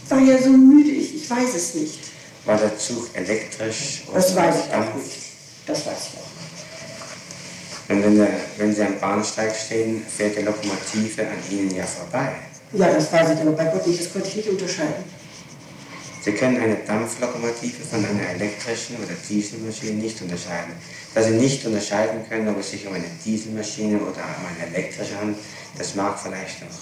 ich 0.04 0.12
war 0.12 0.20
ja 0.20 0.42
so 0.42 0.50
müde, 0.50 0.92
ich, 0.92 1.16
ich 1.16 1.30
weiß 1.30 1.56
es 1.56 1.76
nicht. 1.76 2.00
War 2.46 2.58
der 2.58 2.78
Zug 2.78 3.10
elektrisch 3.14 4.04
oder 4.08 4.18
Das 4.18 4.36
weiß 4.36 4.56
ich 4.68 4.74
auch 4.76 4.96
nicht. 4.96 5.18
Das 5.66 5.86
weiß 5.86 5.98
ich 6.14 6.20
auch 6.20 6.32
nicht. 7.88 7.90
Und 7.90 8.04
wenn, 8.04 8.18
der, 8.18 8.30
wenn 8.58 8.76
Sie 8.76 8.82
am 8.84 9.00
Bahnsteig 9.00 9.56
stehen, 9.56 10.04
fährt 10.06 10.38
die 10.38 10.42
Lokomotive 10.42 11.22
an 11.28 11.38
Ihnen 11.52 11.76
ja 11.76 11.86
vorbei. 11.86 12.36
Ja, 12.78 12.92
das 12.92 13.12
weiß 13.12 13.32
ich 13.32 13.40
aber 13.40 13.52
bei 13.52 13.66
Gott 13.66 13.88
nicht, 13.88 14.00
das 14.00 14.12
konnte 14.12 14.28
ich 14.28 14.36
nicht 14.36 14.50
unterscheiden. 14.50 15.04
Sie 16.22 16.32
können 16.32 16.58
eine 16.58 16.76
Dampflokomotive 16.78 17.84
von 17.84 18.04
einer 18.04 18.30
elektrischen 18.30 18.98
oder 18.98 19.14
Dieselmaschine 19.30 19.94
nicht 19.94 20.22
unterscheiden. 20.22 20.74
Da 21.14 21.22
Sie 21.22 21.36
nicht 21.36 21.66
unterscheiden 21.66 22.28
können, 22.28 22.50
ob 22.50 22.60
es 22.60 22.72
sich 22.72 22.86
um 22.88 22.94
eine 22.94 23.06
Dieselmaschine 23.24 23.98
oder 23.98 24.10
um 24.10 24.46
eine 24.48 24.76
elektrische 24.76 25.18
handelt, 25.18 25.38
das 25.78 25.96
mag 25.96 26.20
vielleicht 26.20 26.62
noch 26.62 26.78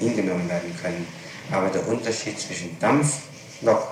hingenommen 0.00 0.48
werden 0.48 0.74
können. 0.82 1.06
Aber 1.50 1.68
der 1.68 1.86
Unterschied 1.86 2.40
zwischen 2.40 2.76
Dampflok 2.80 3.88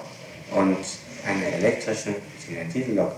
und 0.52 0.78
einer 1.26 1.46
elektrischen 1.59 2.14
einer 2.50 2.64
Diesellok, 2.72 3.12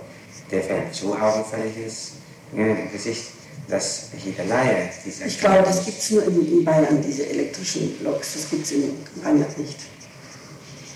der 0.50 0.62
fällt 0.62 0.94
so 0.94 1.14
augenfällig 1.14 1.76
ins 1.76 2.12
äh, 2.56 2.86
Gesicht, 2.92 3.28
dass 3.68 4.08
jeder 4.24 4.44
Laie 4.44 4.90
dieser 5.04 5.26
Ich 5.26 5.38
glaube, 5.38 5.62
das 5.64 5.84
gibt 5.84 5.98
es 5.98 6.10
nur 6.10 6.24
in, 6.24 6.58
in 6.58 6.64
Bayern, 6.64 7.02
diese 7.02 7.26
elektrischen 7.28 8.02
Loks. 8.02 8.34
Das 8.34 8.50
gibt 8.50 8.64
es 8.64 8.72
in 8.72 8.96
Rheinland 9.24 9.58
nicht. 9.58 9.76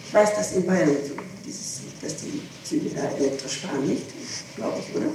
Ich 0.06 0.14
weiß, 0.14 0.34
dass 0.36 0.52
in 0.52 0.66
Bayern 0.66 0.88
so 0.88 1.14
dieses, 1.44 1.80
dass 2.02 2.16
die 2.16 2.42
Züge 2.64 2.90
da 2.90 3.08
elektrisch 3.16 3.58
fahren, 3.58 3.86
nicht? 3.86 4.04
Glaube 4.56 4.78
ich, 4.80 4.94
oder? 4.94 5.06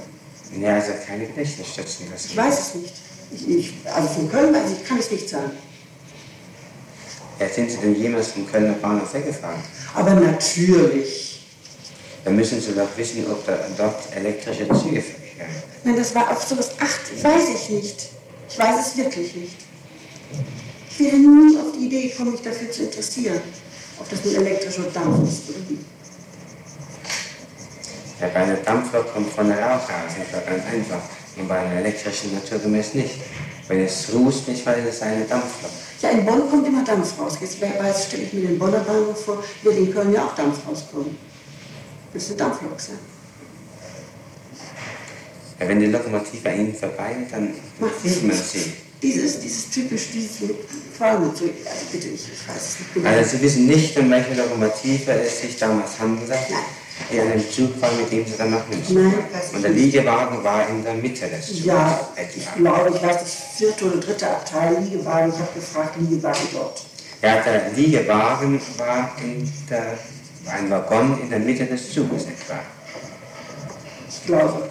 Ja, 0.60 0.74
also 0.74 0.92
keine 1.06 1.26
Gedächtnisstützen. 1.26 2.06
Das 2.12 2.26
Ich 2.26 2.36
weiß 2.36 2.60
es 2.60 2.74
nicht. 2.74 2.94
Ich, 3.34 3.48
ich, 3.48 3.72
also 3.86 4.08
von 4.08 4.30
Köln 4.30 4.54
weiß 4.54 4.70
ich, 4.72 4.86
kann 4.86 4.98
ich 4.98 5.10
nicht 5.10 5.28
sagen. 5.28 5.52
Ja, 7.38 7.48
sind 7.48 7.70
Sie 7.70 7.78
denn 7.78 7.94
jemals 7.96 8.28
vom 8.28 8.50
Kölner 8.50 8.74
Bahnhof 8.74 9.12
weggefahren? 9.14 9.60
Aber 9.94 10.14
natürlich. 10.14 11.40
Dann 12.24 12.36
müssen 12.36 12.60
Sie 12.60 12.72
doch 12.72 12.88
wissen, 12.96 13.24
ob 13.30 13.44
da, 13.46 13.58
dort 13.76 14.14
elektrische 14.14 14.68
Züge 14.68 15.02
verkehren. 15.02 15.21
Nein, 15.84 15.96
das 15.96 16.14
war 16.14 16.30
auf 16.30 16.42
sowas. 16.42 16.72
Ach, 16.78 17.22
weiß 17.22 17.48
ich 17.54 17.70
nicht. 17.70 18.08
Ich 18.48 18.58
weiß 18.58 18.86
es 18.86 18.96
wirklich 18.96 19.34
nicht. 19.34 19.56
Ich 20.90 20.98
wäre 21.00 21.16
nie 21.16 21.56
auf 21.58 21.72
die 21.76 21.86
Idee 21.86 22.08
gekommen, 22.08 22.32
mich 22.32 22.42
dafür 22.42 22.70
zu 22.70 22.82
interessieren. 22.84 23.40
Ob 23.98 24.08
das 24.08 24.24
nun 24.24 24.34
elektrisch 24.34 24.78
oder 24.78 24.90
Dampf 24.90 25.28
ist 25.28 25.48
oder 25.48 25.58
wie. 25.68 25.78
Ja, 28.20 28.28
bei 28.28 28.34
einer 28.34 28.56
Dampflok 28.56 29.12
kommt 29.12 29.32
von 29.32 29.48
der 29.48 29.58
Rauch 29.58 29.80
das 29.88 30.32
war 30.32 30.40
ganz 30.42 30.64
einfach. 30.66 31.02
Und 31.36 31.48
bei 31.48 31.58
einer 31.58 31.80
elektrischen 31.80 32.34
naturgemäß 32.34 32.94
nicht. 32.94 33.14
Wenn 33.68 33.80
es 33.80 34.12
rußt, 34.12 34.48
nicht, 34.48 34.66
weil 34.66 34.86
es 34.86 35.02
eine 35.02 35.24
Dampflok. 35.24 35.70
Ja, 36.02 36.10
in 36.10 36.24
Bonn 36.26 36.48
kommt 36.50 36.66
immer 36.66 36.84
Dampf 36.84 37.18
raus. 37.18 37.38
Jetzt 37.40 37.60
weiß, 37.60 38.06
stelle 38.06 38.24
ich 38.24 38.32
mir 38.32 38.48
den 38.48 38.58
Bonner 38.58 38.80
Bahnhof 38.80 39.24
vor, 39.24 39.42
wird 39.62 39.76
in 39.76 39.92
Köln 39.92 40.12
ja 40.12 40.24
auch 40.24 40.34
Dampf 40.34 40.58
rauskommen. 40.68 41.16
Das 42.12 42.24
ist 42.24 42.30
eine 42.30 42.38
Dampflok 42.38 42.80
sein. 42.80 42.98
Ja, 45.62 45.68
wenn 45.68 45.78
die 45.78 45.86
Lokomotive 45.86 46.48
an 46.50 46.58
Ihnen 46.58 46.74
vorbei, 46.74 47.16
dann 47.30 47.50
Macht 47.78 47.92
sieht 48.02 48.26
man 48.26 48.36
sie. 48.36 48.72
Dieses, 49.00 49.40
dieses 49.40 49.70
typisch, 49.70 50.08
dieses 50.12 50.50
also 51.00 51.32
bitte, 51.90 52.08
ich, 52.08 52.14
ich 52.14 52.48
weiß 52.48 52.56
es 52.56 52.78
nicht 52.78 52.94
genau. 52.94 53.08
Also 53.08 53.36
Sie 53.36 53.42
wissen 53.42 53.66
nicht, 53.66 53.96
um 53.98 54.10
welche 54.10 54.34
Lokomotive 54.34 55.12
es 55.12 55.40
sich 55.40 55.56
damals 55.56 55.98
handelte, 55.98 56.32
Nein. 56.32 56.60
die 57.12 57.20
an 57.20 57.30
dem 57.32 57.50
Zug 57.50 57.80
war, 57.80 57.90
mit 57.92 58.10
dem 58.12 58.24
Sie 58.26 58.36
dann 58.36 58.50
nach 58.50 58.66
München 58.68 58.94
Nein, 58.94 59.24
weiß 59.32 59.54
Und 59.54 59.62
der. 59.62 59.70
Liegewagen 59.70 60.44
war 60.44 60.68
in 60.68 60.84
der 60.84 60.94
Mitte 60.94 61.26
des 61.26 61.46
Zuges. 61.46 61.64
Ja, 61.64 62.08
etwa. 62.14 62.38
ich 62.38 62.54
glaube, 62.54 62.90
ich 62.94 63.02
weiß 63.02 63.18
das 63.20 63.36
vierte 63.56 63.84
oder 63.86 63.96
dritte 63.96 64.28
Abteil, 64.28 64.78
Liegewagen. 64.82 65.32
Ich 65.32 65.38
habe 65.38 65.52
gefragt, 65.54 65.96
Liegewagen 66.00 66.48
dort. 66.52 66.84
Ja, 67.22 67.40
der 67.40 67.70
Liegewagen 67.74 68.60
war 68.78 69.16
in 69.22 69.52
der, 69.68 69.98
war 70.44 70.54
ein 70.54 70.70
Waggon 70.70 71.20
in 71.22 71.30
der 71.30 71.38
Mitte 71.40 71.66
des 71.66 71.92
Zuges 71.92 72.22
etwa. 72.22 72.58
Ich 74.08 74.26
glaube. 74.26 74.68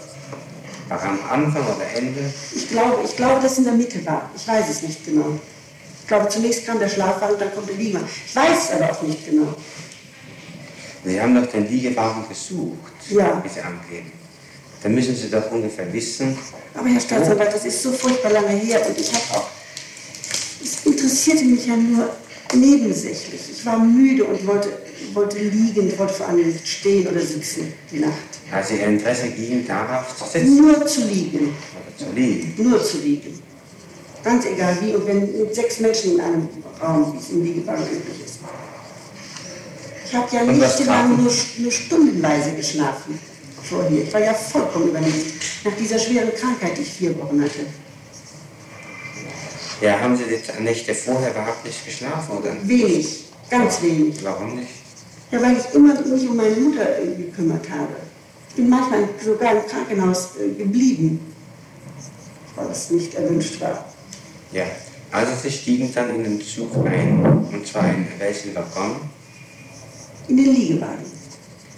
War 0.92 1.04
am 1.04 1.20
Anfang 1.30 1.64
oder 1.64 1.86
Ende. 1.96 2.20
Ich 2.54 2.68
glaube, 2.68 2.98
ich 3.06 3.16
glaube, 3.16 3.42
dass 3.42 3.58
in 3.58 3.64
der 3.64 3.74
Mitte 3.74 4.06
war. 4.06 4.30
Ich 4.36 4.46
weiß 4.46 4.70
es 4.70 4.82
nicht 4.82 5.06
genau. 5.06 5.40
Ich 6.02 6.08
glaube, 6.08 6.28
zunächst 6.28 6.66
kam 6.66 6.80
der 6.80 6.90
Schlafwagen, 6.90 7.38
dann 7.40 7.54
kommt 7.56 7.70
der 7.70 7.78
Liegewagen. 7.78 8.08
Ich 8.28 8.36
weiß 8.36 8.58
es 8.66 8.72
aber 8.72 8.92
auch 8.92 9.02
nicht 9.04 9.26
genau. 9.26 9.54
Sie 11.06 11.22
haben 11.22 11.34
doch 11.34 11.50
den 11.50 11.70
Liegewagen 11.70 12.28
gesucht, 12.28 12.92
Ja. 13.10 13.42
wie 13.42 13.48
Sie 13.48 13.62
angeben. 13.62 14.12
Dann 14.84 14.94
müssen 14.94 15.16
Sie 15.16 15.30
doch 15.30 15.50
ungefähr 15.50 15.92
wissen, 15.94 16.38
Aber 16.74 16.88
Herr 16.90 17.00
Staatsanwalt, 17.00 17.54
das 17.54 17.66
ist 17.66 17.82
so 17.84 17.92
furchtbar 17.94 18.32
lange 18.32 18.50
her 18.50 18.86
und 18.86 19.00
ich 19.00 19.14
habe 19.14 19.40
auch. 19.40 19.48
Es 20.62 20.86
interessierte 20.86 21.46
mich 21.46 21.68
ja 21.68 21.76
nur 21.78 22.10
nebensächlich. 22.54 23.42
Ich 23.50 23.66
war 23.66 23.80
müde 23.80 24.26
und 24.26 24.46
wollte, 24.46 24.70
wollte 25.14 25.40
liegen, 25.40 25.98
wollte 25.98 26.14
vor 26.14 26.28
allem 26.28 26.48
nicht 26.48 26.68
stehen 26.68 27.08
oder 27.08 27.20
sitzen 27.22 27.74
die 27.92 28.00
Nacht. 28.00 28.14
also 28.52 28.74
Ihr 28.74 28.88
Interesse 28.88 29.28
ging 29.30 29.66
darauf 29.68 30.16
zu 30.18 30.26
sitzen 30.26 30.58
Nur 30.58 30.86
zu 30.86 31.02
liegen. 31.08 31.40
oder 31.50 31.98
zu 31.98 32.14
liegen. 32.16 32.70
Nur 32.70 32.84
zu 32.84 32.98
liegen. 33.00 33.40
Ganz 34.24 34.46
egal 34.46 34.78
wie. 34.82 34.94
Und 34.94 35.08
wenn 35.08 35.20
mit 35.40 35.56
sechs 35.56 35.80
Menschen 35.80 36.14
in 36.14 36.22
einem 36.22 36.50
Raum, 36.82 37.14
wie 37.14 37.18
es 37.20 37.30
im 37.30 37.44
Liegewagen 37.44 37.84
üblich 37.84 38.26
ist. 38.26 38.40
Ich 40.06 40.16
habe 40.16 40.36
ja 40.36 40.44
nächtelang 40.44 41.10
nur, 41.24 41.32
nur 41.58 41.72
stundenweise 41.72 42.52
geschlafen 42.52 43.18
vorher. 43.64 44.04
Ich 44.04 44.14
war 44.14 44.22
ja 44.22 44.34
vollkommen 44.34 44.90
übernächtigt. 44.90 45.36
Nach 45.64 45.72
dieser 45.80 45.98
schweren 45.98 46.34
Krankheit, 46.36 46.78
die 46.78 46.82
ich 46.82 46.90
vier 46.92 47.18
Wochen 47.18 47.42
hatte. 47.42 47.66
Ja, 49.82 50.00
haben 50.00 50.16
Sie 50.16 50.24
die 50.26 50.64
Nächte 50.64 50.94
vorher 50.94 51.32
überhaupt 51.32 51.66
nicht 51.66 51.84
geschlafen, 51.86 52.38
oder? 52.38 52.56
Wenig. 52.64 53.24
Ganz 53.50 53.82
wenig. 53.82 54.16
Warum 54.24 54.56
nicht? 54.56 54.70
Ja, 55.32 55.42
weil 55.42 55.58
ich 55.58 55.74
immer 55.74 55.94
mich 55.94 56.28
um 56.28 56.36
meine 56.36 56.56
Mutter 56.56 57.00
äh, 57.00 57.16
gekümmert 57.16 57.70
habe. 57.70 57.96
Ich 58.50 58.56
bin 58.56 58.70
manchmal 58.70 59.08
sogar 59.24 59.54
im 59.54 59.66
Krankenhaus 59.66 60.32
äh, 60.36 60.50
geblieben, 60.62 61.34
weil 62.56 62.70
es 62.70 62.90
nicht 62.90 63.16
erwünscht 63.16 63.62
war. 63.62 63.86
Ja, 64.52 64.66
also 65.12 65.32
Sie 65.42 65.50
stiegen 65.50 65.94
dann 65.94 66.14
in 66.14 66.24
den 66.26 66.42
Zug 66.42 66.86
ein, 66.86 67.24
und 67.52 67.66
zwar 67.66 67.90
in 67.90 68.08
welchen 68.18 68.54
Waggon? 68.54 68.98
In 70.28 70.36
den 70.36 70.54
Liegewagen. 70.54 71.06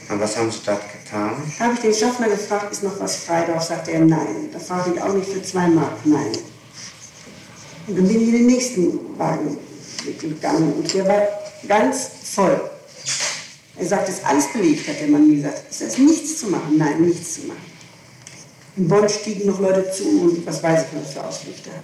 Und 0.09 0.19
was 0.19 0.35
haben 0.35 0.49
Sie 0.51 0.59
dort 0.65 0.81
getan? 0.91 1.31
Habe 1.59 1.73
ich 1.75 1.79
den 1.79 1.93
Schaffner 1.93 2.29
gefragt, 2.29 2.71
ist 2.71 2.83
noch 2.83 2.99
was 2.99 3.17
frei? 3.17 3.45
Darauf 3.45 3.63
sagte 3.63 3.91
er 3.91 3.99
nein. 3.99 4.49
Da 4.51 4.57
fragte 4.57 4.93
ich 4.95 5.01
auch 5.01 5.13
nicht 5.13 5.29
für 5.29 5.43
zwei 5.43 5.67
Mark, 5.67 5.97
nein. 6.05 6.31
Und 7.87 7.97
dann 7.97 8.07
bin 8.07 8.21
ich 8.21 8.27
in 8.29 8.33
den 8.33 8.45
nächsten 8.47 8.99
Wagen 9.19 9.57
gegangen 10.19 10.73
und 10.73 10.91
der 10.93 11.07
war 11.07 11.27
ganz 11.67 12.09
voll. 12.23 12.59
Er 13.75 13.85
sagte, 13.87 14.11
es 14.11 14.19
ist 14.19 14.25
alles 14.25 14.53
belegt, 14.53 14.87
hat 14.87 14.99
der 14.99 15.07
Mann 15.07 15.27
mir 15.27 15.37
gesagt. 15.37 15.63
Es 15.69 15.81
ist 15.81 15.99
nichts 15.99 16.39
zu 16.39 16.47
machen, 16.47 16.77
nein, 16.77 17.01
nichts 17.01 17.35
zu 17.35 17.41
machen. 17.47 17.73
In 18.75 18.87
Bonn 18.87 19.07
stiegen 19.09 19.47
noch 19.47 19.59
Leute 19.59 19.91
zu 19.91 20.03
und 20.21 20.45
was 20.45 20.61
weiß 20.61 20.85
ich, 20.85 20.99
was 20.99 21.13
für 21.13 21.23
Ausflüchte 21.23 21.71
hat. 21.71 21.83